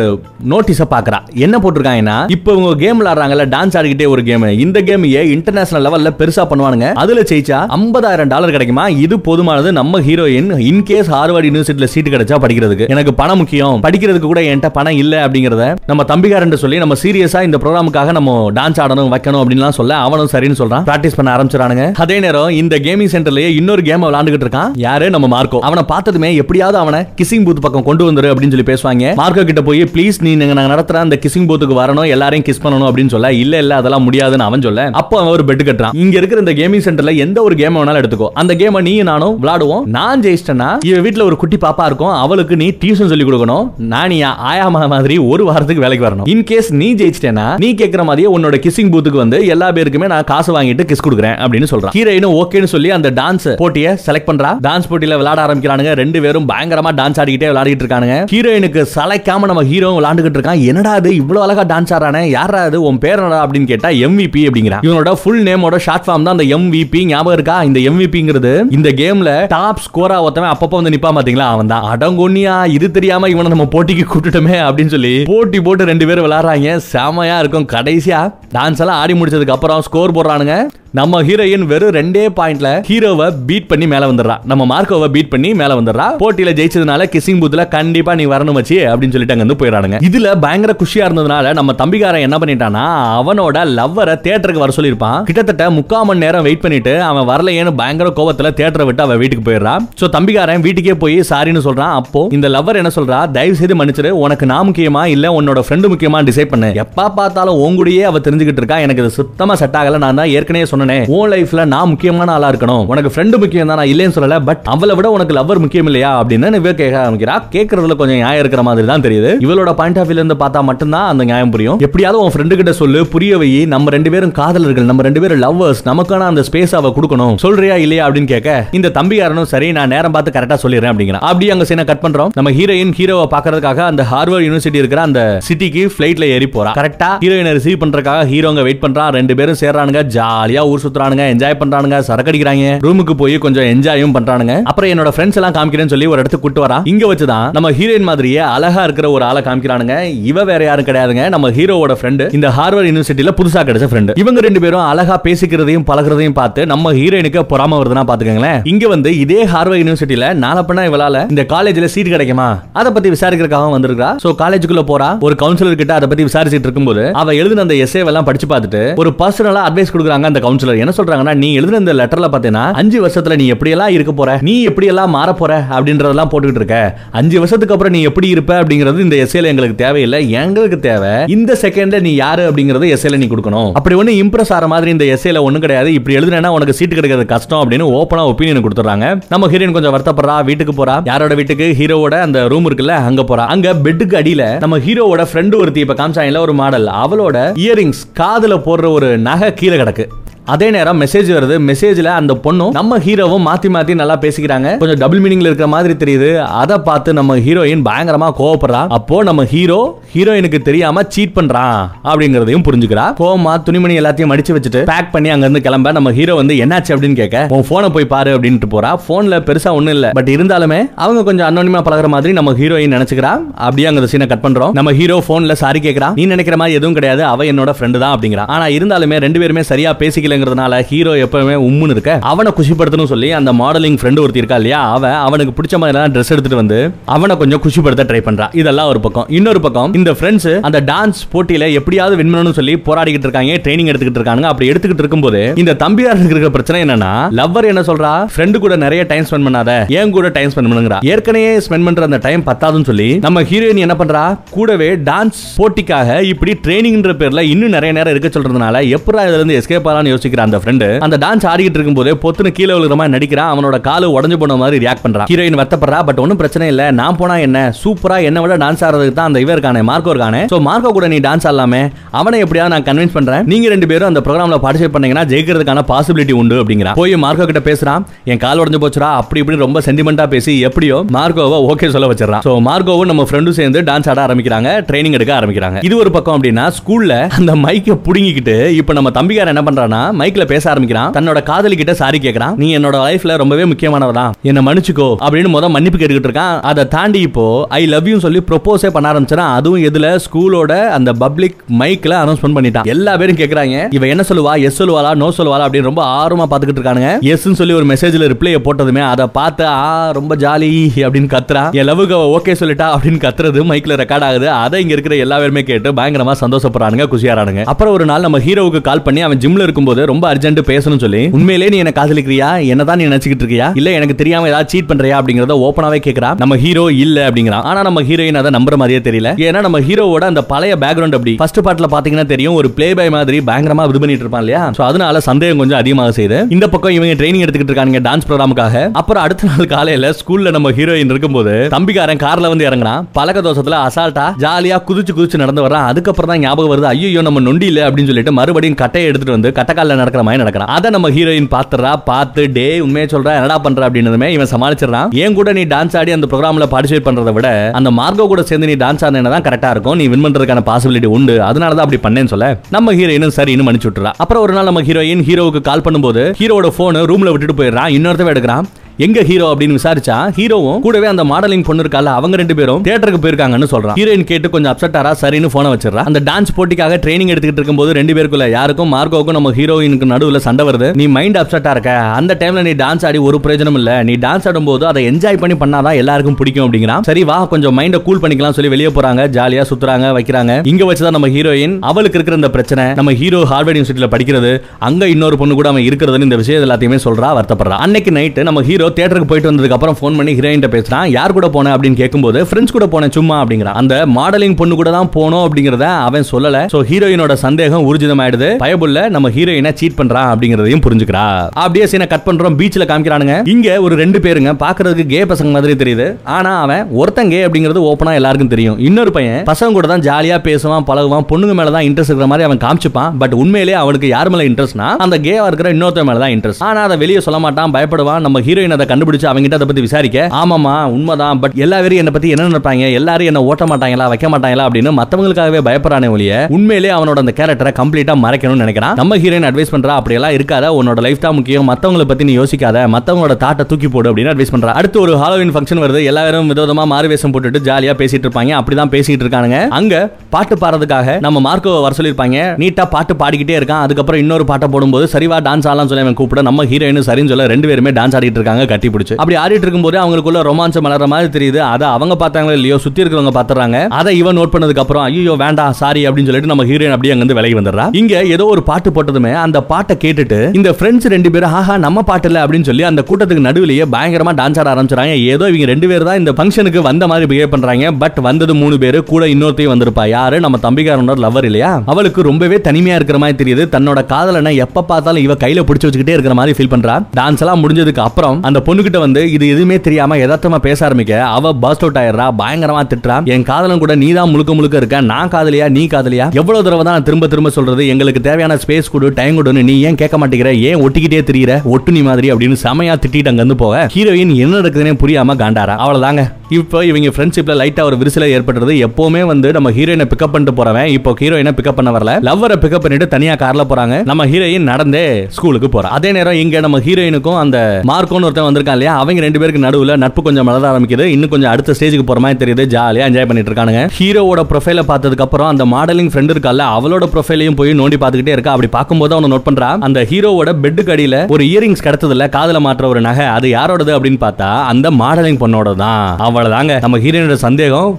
[0.49, 5.05] நோட்டீஸை பார்க்க பாக்குறா என்ன போட்டிருக்காங்கன்னா இப்போ இவங்க கேம் விளையாடுறாங்கல்ல டான்ஸ் ஆடிக்கிட்டே ஒரு கேம் இந்த கேம்
[5.37, 6.87] இன்டர்நேஷனல் லெவல்ல பெருசா பண்ணுவானுங்க.
[7.03, 8.85] அதுல ஜெயிச்சா 50000 டாலர் கிடைக்குமா?
[9.05, 9.71] இது போதுமானது.
[9.79, 12.89] நம்ம ஹீரோயின் இன் கேஸ் ஹார்வர்ட் யூனிவர்சிட்டியில சீட் கிடைச்சா படிக்கிறதுக்கு.
[12.95, 13.77] எனக்கு பணம் முக்கியம்.
[13.87, 18.81] படிக்கிறதுக்கு கூட என்கிட்ட பணம் இல்ல அப்படிங்கறத நம்ம தம்பிகாரன் சொல்லி நம்ம சீரியஸா இந்த ப்ரோக்ராமுக்காக நம்ம டான்ஸ்
[18.85, 20.85] ஆடணும் வைக்கணும் அப்படின்லாம் சொல்ல அவனும் சரின்னு சொல்றான்.
[20.91, 24.71] பிராக்டிஸ் பண்ண ஆரம்பிச்சிடானுங்க அதே நேரம் இந்த கேமிங் சென்டர்லயே இன்னொரு கேம் விளையாண்டுகிட்டு இருக்கான்.
[24.87, 25.07] யாரு?
[25.15, 25.61] நம்ம மார்க்கோ.
[25.69, 29.13] அவனை பார்த்ததுமே எப்படியாவது அவனை கிசிங் பூத் பக்கம் கொண்டு வந்துரு அப்படின்னு சொல்லி பேசுவாங்க.
[29.23, 30.73] மார்க்கோ கிட்ட போய் ப்ளீஸ் நீ நீங்க நாங்க
[31.05, 34.89] அந்த கிசிங் பூத்துக்கு வரணும் எல்லாரையும் கிஸ் பண்ணணும் அப்படின்னு சொல்ல இல்ல இல்ல அதெல்லாம் முடியாதுன்னு அவன் சொல்ல.
[35.03, 35.95] அப்போ அவன் ஒரு பெட் கட்டுறான்.
[36.05, 38.29] இங்க இருக்கிற இந்த கேமிங் சென்டர்ல எந்த ஒரு கேம் வேணாலும் எடுத்துக்கோ.
[38.43, 42.15] அந்த கேமை நீ நானும் விளாடுவோம் நான் ஜெயிச்சிட்டேன்னா இவன் வீட்டுல ஒரு குட்டி பாப்பா இருக்கும்.
[42.25, 43.67] அவளுக்கு நீ டியூஷன் சொல்லி கொடுக்கணும்.
[43.93, 44.19] நான் நீ
[44.51, 46.29] ஆயாமா மாதிரி ஒரு வாரத்துக்கு வேலைக்கு வரணும்.
[46.35, 50.51] இன் கேஸ் நீ ஜெயிச்சிட்டேன்னா நீ கேக்குற மாதிரியே உன்னோட கிசிங் பூத்துக்கு வந்து எல்லா பேருக்குமே நான் காசு
[50.57, 51.95] வாங்கிட்டு கிஸ் கொடுக்குறேன் அப்படின்னு சொல்றான்.
[51.97, 54.53] ஹீரோயினும் ஓகேன்னு சொல்லி அந்த டான்ஸ் போட்டியை செலக்ட் பண்றா.
[54.67, 55.93] டான்ஸ் போட்டியில விளையாட ஆரம்பிக்கிறானுங்க.
[56.03, 58.17] ரெண்டு பேரும் பயங்கரமா டான்ஸ் ஆடிக்கிட்டே விளையாடிட்டு இருக்கானுங்க.
[58.33, 60.61] ஹீரோயினுக்கு சலைக்காம நம்ம ஹீரோ விளையாண்டுகிட்டு இருக்கான்.
[60.77, 62.21] என்னடா இது இவ்வளவு அழகா டான்ஸ் ஆடுறானே?
[62.37, 64.83] யாரா அது உன் பேர் என்னடா அப்படின்னு கேட்டா எம்விபி அப்படிங்கிறான்.
[64.87, 67.57] இவனோட ஃபுல் நேமோட ஷார்ட் ஃபார்ம் தான் அந்த எம்விபி ஞாபகம் இருக்கா?
[67.69, 71.47] இந்த எம்விபிங்கிறது இந்த கேம்ல டாப் ஸ்கோரா ஒருத்தவன் அப்பப்போ வந்து நிப்பா பாத்தீங்களா?
[71.55, 71.87] அவன் தான்.
[71.93, 77.39] அடங்கொன்னியா இது தெரியாம இவனை நம்ம போட்டிக்கு கூட்டுட்டோமே அப்படின்னு சொல்லி போட்டி போட்டு ரெண்டு பேரும் விளையாடுறாங்க செமையா
[77.45, 77.69] இருக்கும்.
[77.75, 78.21] கடைசியா
[78.57, 80.57] டான்ஸ் எல்லாம் ஆடி முடிச்சதுக்கு அப்புறம் ஸ்கோர் போடுறானுங்க.
[80.97, 84.35] நம்ம ஹீரோயின் வெறும் ரெண்டே பாயிண்ட்ல ஹீரோவை பீட் பண்ணி மேல வந்துடுறா.
[84.51, 86.05] நம்ம மார்க்கோவை பீட் பண்ணி மேல வந்துடுறா.
[86.21, 90.75] போட்டியில ஜெயிச்சதுனால கிசிங் பூத்ல கண்டிப்பா நீ வரணும் வச்சு அப்படின்னு சொல்லிட்டு அங்க வந்து போயிடானுங்க இதுல பயங்கர
[90.83, 92.85] குஷியா இருந்ததுனால நம்ம தம்பிக்காரன் என்ன பண்ணிட்டானா
[93.23, 95.19] அவனோட லவ்வரை தேட்டருக்கு வர சொல்லியிருப்பான்.
[95.31, 99.89] கிட்டத்தட்ட முக்கால் மணி நேரம் வெயிட் பண்ணிட்டு அவன் வரலையேன்னு பயங்கர கோவத்துல தேட்டரை விட்டு அவன் வீட்டுக்கு போயிடுறான்
[100.03, 101.97] சோ தம்பிக்காரன் வீட்டுக்கே போய் சாரின்னு சொல்றான்.
[102.03, 103.21] அப்போ இந்த லவ்வர் என்ன சொல்றா?
[103.39, 104.15] தயவு செய்து மன்னிச்சிரு.
[104.25, 106.71] உனக்கு நான் முக்கியமா இல்ல உன்னோட ஃப்ரெண்டு முக்கியமா டிசைட் பண்ணு.
[106.85, 108.81] எப்ப பார்த்தாலும் உங்கூடயே அவ தெரிஞ்சுக்கிட்டு இருக்கா.
[108.87, 110.03] எனக்கு இது சுத்தமா செட் ஆகல.
[110.07, 112.85] நான் தான் ஏற்கனவே சொன்னேன் உன் லைஃப்ல நான் முக்கியமான ஆளா இருக்கணும்.
[112.93, 116.11] உனக்கு ஃப்ரெண்டு முக்கியம் தான் நான் இல்லைன்னு சொல்லல பட் அவளை விட உனக்கு லவ்வர் முக்கியம் இல்லையா?
[116.21, 117.37] அப்படின்னு இவ கேட்க ஆரம்பிக்கிறா.
[117.55, 119.31] கேட்கறதுல கொஞ்சம் நியாயம் இருக்கிற மாதிரி தான் தெரியுது.
[119.47, 121.79] இவளோட பாயிண்ட் ஆஃப் வியூல இருந்து பார்த்தா மட்டும்தான் அந்த நியாயம் புரியும்.
[121.87, 123.51] எப்படியாவது உன் ஃப்ரெண்டு கிட்ட சொல்லு புரிய வை.
[123.75, 127.35] நம்ம ரெண்டு பேரும் காதலர்கள் நம்ம ரெண்டு பேரும் லவ்வர்ஸ் நமக்கான அந்த ஸ்பேஸ் அவ கொடுக்கணும்.
[127.45, 131.67] சொல்றியா இல்லையா அப்படின்னு கேட்க இந்த தம்பியாரனும் சரி நான் நேரம் பார்த்து கரெக்டா சொல்லிடுறேன் அப்படிங்கிறான் அப்படி அங்க
[131.71, 132.31] சீனை கட் பண்றோம்.
[132.39, 136.73] நம்ம ஹீரோயின் ஹீரோவை பாக்குறதுக்காக அந்த ஹார்வர்ட் யூனிவர்சிட்டி இருக்கிற அந்த சிட்டிக்கு ஃபிளைட்ல ஏறி போறா.
[136.81, 141.99] கரெக்டா ஹீரோயினை ரிசீவ் பண்றதுக்காக ஹீரோங்க வெயிட் பண்றான் ரெண்டு பேரும் சேர்றானுங்க ஜாலியா ஊர் சுத்துறானுங்க என்ஜாய் பண்றானுங்க
[142.09, 142.73] சரக்கு அடிக்கிறாங்க.
[142.87, 144.55] ரூமுக்கு போய் கொஞ்சம் என்ஜாயும் பண்றானுங்க.
[144.71, 146.79] அப்புறம் என்னோட ஃப்ரெண்ட்ஸ் எல்லாம் காமிக்கிறேன்னு சொல்லி ஒரு இடத்துக்கு கூட்டு வரா.
[146.93, 149.95] இங்க வச்சுதான் நம்ம ஹீரோயின் மாதிரியே அழகா இருக்கிற ஒரு ஆளை காமிக்கிறானுங்க.
[150.31, 151.25] இவ வேற யாரும் கிடையாதுங்க.
[151.35, 156.37] நம்ம ஹீரோவோட ஃப்ரெண்டு இந்த ஹார்வர்ட் யூனிவர்சிட்டியில புதுசா கிடைச்ச ஃப்ரெண்டு இவங்க ரெண்டு பேரும் அழகா பேசிக்கிறதையும் பழகுறதையும்
[156.41, 161.89] பார்த்து நம்ம ஹீரோயினுக்கு பொறாம வருதுன்னா பாத்துக்கங்களேன் இங்க வந்து இதே ஹார்வர்ட் யூனிவர்சிட்டியில நாளப்பண்ணா இவளால இந்த காலேஜ்ல
[161.95, 162.49] சீட் கிடைக்குமா?
[162.81, 165.11] அதை பத்தி விசாரிக்கிறதுக்காக வந்திருக்கா சோ காலேஜுக்குள்ள போறா.
[165.27, 169.11] ஒரு கவுன்சிலர் கிட்ட அதை பத்தி விசாரிச்சிட்டு இருக்கும்போது அவ எழுதின அந்த எஸ்ஏ எல்லாம் படிச்சு பார்த்துட்டு ஒரு
[169.21, 173.47] பர்சனலா அட்வைஸ் கொடுக்குறாங்க அந்த கவுன்சிலர் என்ன சொல்றாங்கன்னா நீ எழுதின இந்த லெட்டர்ல பாத்தீங்கன்னா அஞ்சு வருஷத்துல நீ
[173.47, 174.39] எப்படி எல்லாம் இருக்க போற?
[174.43, 175.67] நீ எப்படி எல்லாம் மாற போற?
[175.71, 176.99] அப்படின்றதெல்லாம் போட்டுக்கிட்டு இருக்க.
[177.11, 180.31] அஞ்சு வருஷத்துக்கு அப்புறம் நீ எப்படி இருப்ப அப்படிங்கிறது இந்த எஸ்ஏல எங்களுக்கு தேவையில்லை.
[180.31, 183.73] எங்களுக்கு தேவை இந்த செகண்ட்ல நீ யாரு அப்படிங்கறது எஸ்ஏல நீ கொடுக்கணும்.
[183.73, 185.93] அப்படி ஒண்ணு இம்ப்ரெஸ் ஆற மாதிரி இந்த எஸ்ஏல ஒண்ணும் கிடையாது.
[185.93, 190.85] இப்படி எழுதுனா உனக்கு சீட் கிடைக்கிறது கஷ்டம் அப்படின்னு ஓப்பனா ஒப்பீனியன் கொடுத்துறாங்க நம்ம ஹீரோயின் கொஞ்சம் வருத்தப்படுறா வீட்டுக்கு
[190.85, 191.01] போறா.
[191.05, 191.75] யாரோட வீட்டுக்கு?
[191.79, 193.47] ஹீரோவோட அந்த ரூம் இருக்குல்ல அங்க போறா.
[193.47, 198.93] அங்க பெட்டுக்கு அடியில நம்ம ஹீரோவோட ஃப்ரெண்டு ஒருத்தி இப்ப காமிச்சாங்கல்ல ஒரு மாடல் அவளோட இயரிங்ஸ் காதுல போடுற
[198.93, 200.07] ஒரு நகை கீழே கிடக்கு.
[200.55, 201.55] அதே நேரம் மெசேஜ் வருது.
[201.69, 204.69] மெசேஜ்ல அந்த பொண்ணும் நம்ம ஹீரோவும் மாத்தி மாத்தி நல்லா பேசிக்கிறாங்க.
[204.83, 206.29] கொஞ்சம் டபுள் மீனிங்ல இருக்கிற மாதிரி தெரியுது.
[206.61, 208.83] அதை பார்த்து நம்ம ஹீரோயின் பயங்கரமா கோவப்படுறா.
[208.97, 209.79] அப்போ நம்ம ஹீரோ
[210.13, 213.07] ஹீரோயினுக்கு தெரியாம சீட் பண்றான் அப்படிங்கறதையும் புரிஞ்சுக்கிறா.
[213.23, 217.19] கோவமா துணிமணி எல்லாத்தையும் மடிச்சு வச்சுட்டு பேக் பண்ணி அங்க இருந்து கிளம்ப நம்ம ஹீரோ வந்து என்னாச்சு அப்படின்னு
[217.23, 218.93] கேட்க உன் போனை போய் பாரு அப்படின்ட்டு போறா.
[219.09, 220.13] போன்ல பெருசா ஒண்ணும் இல்ல.
[220.21, 223.35] பட் இருந்தாலுமே அவங்க கொஞ்சம் அன்னோனிமா பழகிற மாதிரி நம்ம ஹீரோயின் நினைச்சுக்கிறா.
[223.67, 224.73] அப்படியே அங்க சீனை கட் பண்றோம்.
[224.81, 226.11] நம்ம ஹீரோ போன்ல சாரி கேக்குறா.
[226.21, 227.25] நீ நினைக்கிற மாதிரி எதுவும் கிடையாது.
[227.33, 229.93] அவ என்னோட ஃப்ரெண்டு தான் அப்படிங்கிறான் ஆனா இருந்தாலுமே ரெண்டு பேருமே சரியா
[230.37, 232.13] பேசிக்கலங்கிறதுனால ஹீரோ எப்பவுமே உம்முன்னு இருக்க.
[232.33, 234.81] அவனை குஷிப்படுத்தணும் சொல்லி அந்த மாடலிங் ஃப்ரெண்டு ஒருத்தி இருக்கா இல்லையா?
[234.97, 236.79] அவன் அவனுக்கு பிடிச்ச மாதிரி ட்ரெஸ் எடுத்துட்டு வந்து
[237.17, 239.27] அவனை கொஞ்சம் குஷிப்படுத்த ட்ரை பண்றான் இதெல்லாம் ஒரு பக்கம்.
[239.39, 244.21] இன்னொரு பக்கம் இந்த ஃப்ரெண்ட்ஸ் அந்த டான்ஸ் போட்டியில எப்படியாவது வின் பண்ணணும்னு சொல்லி போராடிக்கிட்டு இருக்காங்க ட்ரைனிங் எடுத்துக்கிட்டு
[244.21, 248.13] இருக்காங்க அப்படி எடுத்துக்கிட்டு இருக்கும்போது இந்த தம்பியார் இருக்கிற பிரச்சனை என்னன்னா லவ்வர் என்ன சொல்றா?
[248.35, 249.71] ஃப்ரெண்டு கூட நிறைய டைம் ஸ்பெண்ட் பண்ணாத.
[249.99, 250.99] ஏன் கூட டைம் ஸ்பெண்ட் பண்ணுங்கிறா.
[251.13, 254.25] ஏற்கனவே ஸ்பெண்ட் பண்ற அந்த டைம் பத்தாதுன்னு சொல்லி நம்ம ஹீரோயின் என்ன பண்றா?
[254.57, 259.87] கூடவே டான்ஸ் போட்டிக்காக இப்படி ட்ரைனிங்ன்ற பேர்ல இன்னும் நிறைய நேரம் இருக்க சொல்றதுனால எப்படா இதுல இருந்து எஸ்கேப்
[259.89, 264.07] ஆகலாம்னு வச்சுக்கிற அந்த ஃப்ரெண்டு அந்த டான்ஸ் ஆடிக்கிட்டு இருக்கும்போது பொத்துன்னு கீழே விழுகிற மாதிரி நடிக்கிறான் அவனோட காலு
[264.17, 266.87] உடஞ்சு போன மாதிரி ரியாக்ட் பண்றான் ஹீரோயின் வருத்தப்படுறா பட் ஒன்றும் பிரச்சனை இல்லை.
[267.01, 267.59] நான் போனா என்ன?
[267.83, 270.43] சூப்பரா என்ன விட டான்ஸ் ஆடுறதுக்கு தான் அந்த இவர் இருக்கானே மார்க்கோ இருக்கானே.
[270.53, 271.83] ஸோ மார்க்கோ கூட நீ டான்ஸ் ஆடலாமே.
[272.21, 273.43] அவனை எப்படியாவது நான் கன்வின்ஸ் பண்றேன்.
[273.53, 278.05] நீங்க ரெண்டு பேரும் அந்த ப்ரோக்ராம்ல பார்ட்டிசிபேட் பண்ணீங்கன்னா ஜெயிக்கிறதுக்கான பாசிபிலிட்டி உண்டு அப்படிங்கிறான் போய் மார்க்கோ கிட்ட பேசுறான்
[278.33, 279.11] என் கால் உடஞ்சு போச்சுடா.
[279.23, 283.83] அப்படி இப்படி ரொம்ப சென்டிமெண்டா பேசி எப்படியோ மார்க்கோவை ஓகே சொல்ல வச்சிடறான் சோ மார்க்கோவும் நம்ம ஃப்ரெண்டும் சேர்ந்து
[283.91, 285.79] டான்ஸ் ஆட ஆரம்பிக்கிறாங்க ட்ரைனிங் எடுக்க ஆரம்பிக்கிறாங்க.
[285.89, 290.71] இது ஒரு பக்கம் அப்படின்னா ஸ்கூல்ல அந்த மைக்கை புடுங்கிக்கிட்டு இப்போ நம்ம தம்பிக்கார என்ன பண்றானா மைக்ல பேச
[290.71, 291.13] ஆரம்பிக்கிறான்.
[291.13, 292.55] தன்னோட காதலி கிட்ட சாரி கேக்குறான்.
[292.57, 295.09] நீ என்னோட லைஃப்ல ரொம்பவே முக்கியமானவரா என்ன மன்னிச்சுக்கோ.
[295.21, 296.61] அப்படின்னு முத மன்னிப்பு கேட்டுக்கிட்டு இருக்கான்.
[296.61, 300.19] அதை தாண்டி இப்போ ஐ லவ் யூ சொல்லி ப்ரொபோஸே பண்ண ஆரம்பிச்சான் அதுவும் எதுல?
[300.27, 302.85] ஸ்கூலோட அந்த பப்ளிக் மைக்ல அனௌன்ஸ்மெண்ட் பண்ணிட்டான்.
[302.85, 303.95] எல்லா பேரும் கேக்குறாங்க.
[303.95, 304.63] இவ என்ன சொல்லுவா?
[304.63, 305.15] எஸ் சொல்லுவாளா?
[305.15, 305.67] நோ சொல்லுவாளா?
[305.67, 307.11] அப்படின்னு ரொம்ப ஆர்வமா பாத்துக்கிட்டு இருக்கானுங்க.
[307.21, 310.73] எஸ் சொல்லி ஒரு மெசேஜ்ல ரிப்ளை போட்டதுமே அதை பார்த்து ஆ ரொம்ப ஜாலி
[311.07, 312.87] அப்படின்னு கத்துறா என் லவ்வுக்கு ஓகே சொல்லிட்டா?
[312.95, 314.51] அப்படின்னு கத்துறது மைக்ல ரெக்கார்ட் ஆகுது.
[314.51, 317.65] அதை இங்க இருக்கிற எல்லா பேருமே கேட்டு பயங்கரமா சந்தோஷப்படுறானுங்க குஷியாரானுங்க.
[317.65, 321.69] அப்புறம் ஒரு நாள் நம்ம ஹீரோவுக்கு கால் பண்ணி அவன் ஜிம்ல இருக்கும்போது ரொம்ப அர்ஜென்ட் பேசணும் சொல்லி உண்மையிலே
[321.69, 322.67] நீ என்ன காதலிக்கிறியா?
[322.67, 323.69] என்னதான் நீ நினைச்சுக்கிட்டு இருக்கியா?
[323.75, 325.17] இல்ல எனக்கு தெரியாம ஏதாவது சீட் பண்றியா?
[325.21, 326.39] அப்படிங்கறத ஓப்பனாவே கேக்குறா.
[326.39, 327.63] நம்ம ஹீரோ இல்ல அப்படிங்கிறான்.
[327.63, 329.33] ஆனா நம்ம ஹீரோயின் அதை நம்புற மாதிரியே தெரியல.
[329.47, 331.35] ஏன்னா நம்ம ஹீரோவோட அந்த பழைய பேக்ரவுண்ட் அப்படி.
[331.35, 334.63] ஃபர்ஸ்ட் பாட்டுல பாத்தீங்கன்னா தெரியும் ஒரு பிளே பை மாதிரி பயங்கரமா இது பண்ணிட்டு இருப்பான் இல்லையா?
[334.79, 339.23] சோ அதனால சந்தேகம் கொஞ்சம் அதிகமாக செய்யுது இந்த பக்கம் இவங்க ட்ரைனிங் எடுத்துக்கிட்டு இருக்காங்க டான்ஸ் ப்ரோக்ராமுக்காக அப்புறம்
[339.23, 343.05] அடுத்த நாள் காலையில ஸ்கூல்ல நம்ம ஹீரோயின் இருக்கும்போது தம்பிக்காரன் கார்ல வந்து இறங்குறான்.
[343.13, 345.87] பழக்க தோஷத்துல அசால்ட்டா ஜாலியா குதிச்சு குதிச்சு நடந்து வர்றான்.
[345.91, 349.86] அதுக்கப்புறம் தான் ஞாபகம் வருது ஐயோ நம்ம நொண்டி இல்ல அப்படின்னு சொல்லிட்டு மறுபடியும் கட்டையை எடுத்துட்டு வந்து கட்டக்கால
[350.01, 350.71] நடக்கிற மாதிரி நடக்கிறான்.
[350.77, 353.83] அதை நம்ம ஹீரோயின் பார்த்துறா பார்த்து டே உண்மையை சொல்றா என்னடா பண்ற?
[353.89, 355.11] அப்படின்னதுமே இவன் சமாளிச்சிடறான்.
[355.25, 357.49] என் கூட நீ டான்ஸ் ஆடி அந்த ப்ரோக்ராம்ல பார்ட்டிசிபேட் பண்றதை விட
[357.81, 359.99] அந்த மார்க்கோ கூட சேர்ந்து நீ டான்ஸ் ஆடினா தான் கரெக்டா இருக்கும்.
[360.03, 361.37] நீ வின் பண்றதுக்கான பாசிபிலிட்டி உண்டு.
[361.51, 364.13] அதனால தான் அப்படி பண்ணேன்னு சொல்ல நம்ம ஹீரோயினும் சரின்னு மன்னிச்சு விட்டுறா.
[364.25, 367.93] அப்புறம் ஒரு நாள் நம்ம ஹீரோயின் ஹீரோவுக்கு கால் பண்ணும்போது ஹீரோட போன் ரூம்ல விட்டுட்டு போயிடுறான்.
[367.99, 368.67] இன்னொருத்தவ எடுக்கிறான்.
[369.05, 373.67] எங்க ஹீரோ அப்படின்னு விசாரிச்சா ஹீரோவும் கூடவே அந்த மாடலிங் பொண்ணு இருக்கால அவங்க ரெண்டு பேரும் தியேட்டருக்கு போயிருக்காங்கன்னு
[373.73, 373.97] சொல்றான்.
[374.01, 376.03] ஹீரோயின் கேட்டு கொஞ்சம் அப்செட் ஆறா சரின்னு போன வச்சிடறா.
[376.11, 380.89] அந்த டான்ஸ் போட்டிக்காக ட்ரைனிங் எடுத்துக்கிட்டு இருக்கும்போது ரெண்டு பேருக்குள்ள யாருக்கும் மார்க்கோக்கும் நம்ம ஹீரோயினுக்கு நடுவுல சண்டை வருது.
[380.95, 381.91] நீ மைண்ட் அப்செட்டா இருக்க.
[382.21, 384.03] அந்த டைம்ல நீ டான்ஸ் ஆடி ஒரு பிரயோஜனம் இல்ல.
[384.03, 387.05] நீ டான்ஸ் ஆடும்போது அதை என்ஜாய் பண்ணி பண்ணாதான் எல்லாருக்கும் பிடிக்கும் அப்படிங்கிறான்.
[387.11, 389.29] சரி வா கொஞ்சம் மைண்ட கூல் பண்ணிக்கலாம் சொல்லி வெளியே போறாங்க.
[389.37, 390.67] ஜாலியா சுத்துறாங்க வைக்கிறாங்க.
[390.73, 392.87] இங்க வச்சுதான் நம்ம ஹீரோயின் அவளுக்கு இருக்கிற இந்த பிரச்சனை.
[393.01, 394.55] நம்ம ஹீரோ ஹார்வர்ட் யூனிவர்சிட்டியில படிக்கிறது
[394.89, 397.79] அங்க இன்னொரு பொண்ணு கூட அவன் இருக்கிறதுன்னு இந்த விஷயம் எல்லாத்தையுமே சொல்றா வருத்தப்படுறா.
[397.87, 401.07] அன்னைக்கு நைட்டு நம்ம ஹீரோ தியேட்டருக்கு போயிட்டு வந்ததுக்கு அப்புறம் ஃபோன் பண்ணி ஹீரோயின் பேசுறான்.
[401.17, 401.73] யார் கூட போன?
[401.77, 403.77] அப்படின்னு கேட்கும்போது ஃப்ரெண்ட்ஸ் கூட போனேன் சும்மா அப்படிங்கிறான்.
[403.81, 406.61] அந்த மாடலிங் பொண்ணு கூட தான் போனோம் அப்படிங்கறத அவன் சொல்லல.
[406.75, 411.25] சோ ஹீரோயினோட சந்தேகம் ஊர்ஜிதம் ஆயிடுது பயபுள்ள நம்ம ஹீரோயினை சீட் பண்றான் அப்படிங்கறதையும் புரிஞ்சுக்கிறா.
[411.65, 413.37] அப்படியே சீனை கட் பண்றோம் பீச்ல காமிக்கிறானுங்க.
[413.55, 416.07] இங்க ஒரு ரெண்டு பேருங்க பாக்குறதுக்கு கே பசங்க மாதிரி தெரியுது.
[416.37, 418.79] ஆனா அவன் ஒருத்தன் கே அப்படிங்கிறது ஓப்பனா எல்லாருக்கும் தெரியும்.
[418.89, 422.63] இன்னொரு பையன் பசங்க கூட தான் ஜாலியா பேசுவான் பழகுவான் பொண்ணுங்க மேல தான் இன்ட்ரெஸ்ட் இருக்கிற மாதிரி அவன்
[422.67, 423.11] காமிச்சுப்பான்.
[423.23, 426.97] பட் உண்மையிலேயே அவனுக்கு யார் மேல இன்ட்ரெஸ்ட்னா அந்த கேவா இருக்கிற இன்னொருத்த மேல தான் இன்ட்ரெஸ்ட் ஆனா அதை
[427.05, 428.25] வெளியே சொல்ல மாட்டான் பயப்படுவான்.
[428.27, 432.29] நம்ம ஹீரோயின் அதை கண்டுபிடிச்சு அவங்ககிட்ட அதை பத்தி விசாரிக்க ஆமாமா உண்மைதான் பட் எல்லா பேரும் என்ன பத்தி
[432.35, 432.85] என்ன நினைப்பாங்க?
[433.01, 438.15] எல்லாரும் என்ன ஓட்ட மாட்டாங்களா வைக்க மாட்டாங்களா அப்படின்னு மத்தவங்களுக்காகவே பயப்படுறானே ஒழிய உண்மையிலே அவனோட அந்த கேரக்டரை கம்ப்ளீட்டா
[438.25, 438.95] மறைக்கணும்னு நினைக்கிறான்.
[439.01, 443.37] நம்ம ஹீரோயின் அட்வைஸ் பண்றா அப்படியெல்லாம் இருக்காத உன்னோட லைஃப் தான் முக்கியம் மத்தவங்களை பத்தி நீ யோசிக்காத மத்தவங்களோட
[443.45, 444.75] தாட்டை தூக்கி போடு அப்படின்னு அட்வைஸ் பண்றா.
[444.81, 449.25] அடுத்து ஒரு ஹாலோவின் ஃபங்க்ஷன் வருது எல்லாரும் விதவிதமா மாறு வேஷம் போட்டுட்டு ஜாலியா பேசிட்டு இருப்பாங்க அப்படிதான் பேசிட்டு
[449.27, 449.61] இருக்கானுங்க.
[449.81, 449.95] அங்க
[450.37, 455.39] பாட்டு பாடுறதுக்காக நம்ம மார்க்கோ வர சொல்லிருப்பாங்க நீட்டா பாட்டு பாடிக்கிட்டே இருக்கான் அதுக்கப்புறம் இன்னொரு பாட்டை போடும்போது சரிவா
[455.49, 458.89] டான்ஸ் ஆடலாம் சொல்லி அவன் கூப்பிட நம்ம ஹீரோயின் சரின்னு சொல்ல ரெண்டு பேருமே டான்ஸ் ஆடிட்டு இருக்காங்க கட்டி
[458.95, 461.61] பிடிச்சு அப்படி ஆடிட்டு இருக்கும்போது அவங்களுக்குள்ள ரொமான்ஸ் மலர்ற மாதிரி தெரியுது.
[461.73, 462.79] அதை அவங்க பார்த்தாங்களோ இல்லையோ?
[462.87, 466.95] சுத்தி இருக்கிறவங்க பாத்துறாங்க அதை இவன் நோட் பண்ணதுக்கு அப்புறம் ஐயோ வேண்டாம் சாரி அப்படின்னு சொல்லிட்டு நம்ம ஹீரோயின்
[466.97, 467.87] அப்படியே அங்கிருந்து விலகி வந்துடுறா.
[468.03, 472.29] இங்க ஏதோ ஒரு பாட்டு போட்டதுமே அந்த பாட்டை கேட்டுட்டு இந்த ஃப்ரெண்ட்ஸ் ரெண்டு பேரும் ஆஹா நம்ம பாட்டு
[472.31, 476.19] இல்ல அப்படின்னு சொல்லி அந்த கூட்டத்துக்கு நடுவிலேயே பயங்கரமா டான்ஸ் ஆட ஆரம்பிச்சாங்க ஏதோ இவங்க ரெண்டு பேர் தான்
[476.23, 477.93] இந்த ஃபங்க்ஷனுக்கு வந்த மாதிரி பிஹேவ் பண்றாங்க.
[478.03, 480.05] பட் வந்தது மூணு பேரு கூட இன்னொருத்தையும் வந்திருப்பா.
[480.17, 480.37] யாரு?
[480.45, 481.71] நம்ம தம்பிக்காரனோட லவர் இல்லையா?
[481.93, 483.65] அவளுக்கு ரொம்பவே தனிமையா இருக்கிற மாதிரி தெரியுது.
[483.75, 486.95] தன்னோட காதலனை எப்ப பார்த்தாலும் இவ கையில பிடிச்சு வச்சுக்கிட்டே இருக்கிற மாதிரி ஃபீல் பண்றா.
[487.19, 491.85] டான்ஸ் எல்லாம் முடிஞ்சதுக்கு அப்புறம் அந்த பொண்ணுகிட்ட வந்து இது எதுவுமே தெரியாம எதார்த்தமா பேச ஆரம்பிக்க அவ பர்ஸ்ட்
[491.85, 495.83] அவுட் ஆயிடுறா பயங்கரமா திட்டுறா என் காதலன் கூட நீ தான் முழுக்க முழுக்க இருக்க நான் காதலியா நீ
[495.87, 496.27] காதலியா?
[496.41, 500.19] எவ்வளவு தடவை தான் திரும்ப திரும்ப சொல்றது எங்களுக்கு தேவையான ஸ்பேஸ் கொடு டைம் கொடுன்னு நீ ஏன் கேட்க
[500.23, 504.95] மாட்டேங்கிற ஏன் ஒட்டிக்கிட்டே திரியிற ஒட்டுனி மாதிரி அப்படின்னு செமையா திட்டிட்டு அங்க இருந்து போக ஹீரோயின் என்ன நடக்குதுன்னே
[505.03, 506.23] புரியாம காண்டாரா அவ்வளவுதாங்க.
[506.59, 511.11] இப்போ இவங்க ஃப்ரெண்ட்ஷிப்ல லைட்டா ஒரு விரிசல ஏற்படுறது எப்பவுமே வந்து நம்ம ஹீரோயினை பிக்கப் பண்ணிட்டு போறவன் இப்போ
[511.21, 515.03] ஹீரோயினை பிக்கப் பண்ண வரல லவ்வரை பிக்கப் பண்ணிட்டு தனியா கார்ல போறாங்க நம்ம ஹீரோயின் நடந்தே
[515.37, 515.89] ஸ்கூலுக்கு போறா.
[515.97, 517.59] அதே நேரம் இங்க நம்ம ஹீரோயினுக்கும் அந்த
[517.91, 518.95] மார்க்கோன்னு ஒருத்தன் வந்திருக்கான் இல்லையா?
[519.03, 521.05] அவங்க ரெண்டு பேருக்கு நடுவுல நட்பு கொஞ்சம் மலர ஆரம்பிக்குது.
[521.15, 522.65] இன்னும் கொஞ்சம் அடுத்த ஸ்டேஜுக்கு போற மாதிரி தெரியுது.
[522.75, 523.83] ஜாலியா என்ஜாய் பண்ணிட்டு இருக்கானுங்க.
[523.99, 528.55] ஹீரோவோட ப்ரொஃபைல பார்த்ததுக்கு அப்புறம் அந்த மாடலிங் ஃப்ரெண்ட் இருக்கால அவளோட ப்ரொஃபைலையும் போய் நோண்டி பார்த்துக்கிட்டே இருக்கா.
[528.57, 533.01] அப்படி பார்க்கும்போது அவனை நோட் பண்றா அந்த ஹீரோவோட பெட்டுக்கு அடியில ஒரு இயரிங்ஸ் கிடைச்சதுல காதல மாற்ற ஒரு
[533.09, 533.27] நகை.
[533.37, 536.75] அது யாரோடது அப்படின்னு பார்த்தா அந்த மாடலிங் பொண்ணோட தான் அவ்வளவுதாங்க.
[536.87, 537.91] நம்ம ஹீரோயினோட சந்தேகம்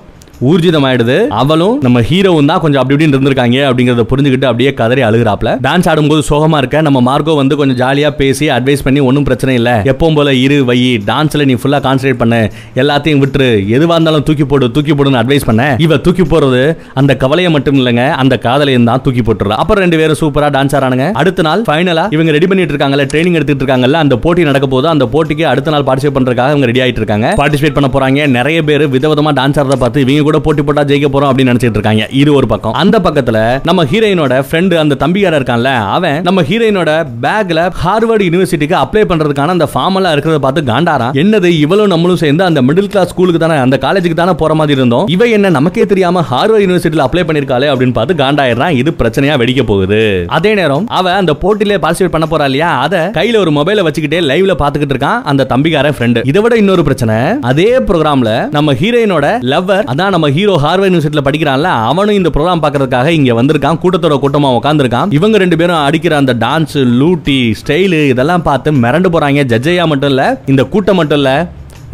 [0.47, 1.15] ஊர்ஜிதமாயிடுது.
[1.41, 5.50] அவளும் நம்ம ஹீரோவும் தான் கொஞ்சம் அப்படி இப்படின்னு இருந்திருக்காங்க அப்படிங்கறத புரிஞ்சுக்கிட்டு அப்படியே கதறி அழுகிறாப்ல.
[5.65, 9.73] டான்ஸ் ஆடும்போது சோகமா இருக்க நம்ம மார்க்கோ வந்து கொஞ்சம் ஜாலியா பேசி அட்வைஸ் பண்ணி ஒன்றும் பிரச்சனை இல்லை.
[9.91, 10.78] எப்பவும் போல இரு வை
[11.10, 12.36] டான்ஸ்ல நீ ஃபுல்லா கான்சன்ட்ரேட் பண்ண.
[12.82, 13.50] எல்லாத்தையும் விட்டுரு.
[13.78, 15.63] எதுவா இருந்தாலும் தூக்கி போடு தூக்கி போடுன்னு அட்வைஸ் பண்ண.
[15.86, 16.62] இவ தூக்கி போறது
[17.02, 19.58] அந்த கவலையை மட்டும் இல்லைங்க அந்த காதலையும் தான் தூக்கி போட்டுறா.
[19.63, 23.63] அப்புறம் ரெண்டு பேரும் சூப்பரா டான்ஸ் ஆறானுங்க அடுத்த நாள் ஃபைனலா இவங்க ரெடி பண்ணிட்டு இருக்காங்கல்ல ட்ரைனிங் எடுத்துட்டு
[23.65, 27.28] இருக்காங்கல்ல அந்த போட்டி நடக்க போது அந்த போட்டிக்கு அடுத்த நாள் பார்ட்டிசிபேட் பண்றதுக்காக அவங்க ரெடி ஆயிட்டு இருக்காங்க.
[27.41, 28.30] பார்ட்டிசிபேட் பண்ண போறாங்க.
[28.38, 32.06] நிறைய பேர் விதவிதமா டான்ஸ் ஆடுறத பார்த்து இவங்க கூட போட்டி போட்டா ஜெயிக்க போறோம் அப்படின்னு நினைச்சிட்டு இருக்காங்க.
[32.22, 32.76] இது ஒரு பக்கம்.
[32.84, 33.38] அந்த பக்கத்துல
[33.70, 36.92] நம்ம ஹீரோயினோட ஃப்ரெண்டு அந்த தம்பியார இருக்கான்ல அவன் நம்ம ஹீரோயினோட
[37.26, 42.44] பேக்ல ஹார்வர்டு யூனிவர்சிட்டிக்கு அப்ளை பண்றதுக்கான அந்த ஃபார்ம் எல்லாம் இருக்கிறத பார்த்து காண்டாரா என்னது இவ்வளவு நம்மளும் சேர்ந்து
[42.50, 45.06] அந்த மிடில் கிளாஸ் ஸ்கூலுக்கு தானே அந்த காலேஜுக்கு தானே போற மாதிரி இருந்தோம்?
[45.16, 48.76] இவ என்ன நமக்கே தெரியாம ஹார்வர்ட் யூனிவர்சிட்டியில அப்ளை பண்ணிருக்காளே அப்படின்னு பார்த்து காண்டாயிடுறான்.
[48.82, 50.02] இது பிரச்சனையா வெடிக்க போகுது.
[50.38, 52.72] அதே நேரம் அவ அந்த போட்டியில பார்ட்டிசிபேட் பண்ண போறா இல்லையா?
[52.86, 57.18] அத கையில ஒரு மொபைல வச்சுக்கிட்டே லைவ்ல பாத்துக்கிட்டு இருக்கான் அந்த தம்பிக்கார ஃப்ரெண்டு இதை விட இன்னொரு பிரச்சனை
[57.52, 63.08] அதே ப்ரோக்ராம்ல நம்ம ஹீரோயினோட லவ்வர் அதான் நம்ம ஹீரோ ஹார்வர்ட் யூனிவர்சிட்டியில் படிக்கிறான்ல அவனும் இந்த ப்ரோக்ராம் பார்க்கறதுக்காக
[63.17, 63.77] இங்க வந்திருக்கான்.
[63.84, 69.41] கூட்டத்தோட கூட்டமா உட்காந்துருக்கான் இவங்க ரெண்டு பேரும் அடிக்கிற அந்த டான்ஸ் லூட்டி ஸ்டைலு இதெல்லாம் பார்த்து மிரண்டு போறாங்க.
[69.53, 71.32] ஜட்ஜையா மட்டும் இல்ல இந்த கூட்டம் மட்டும் இல்ல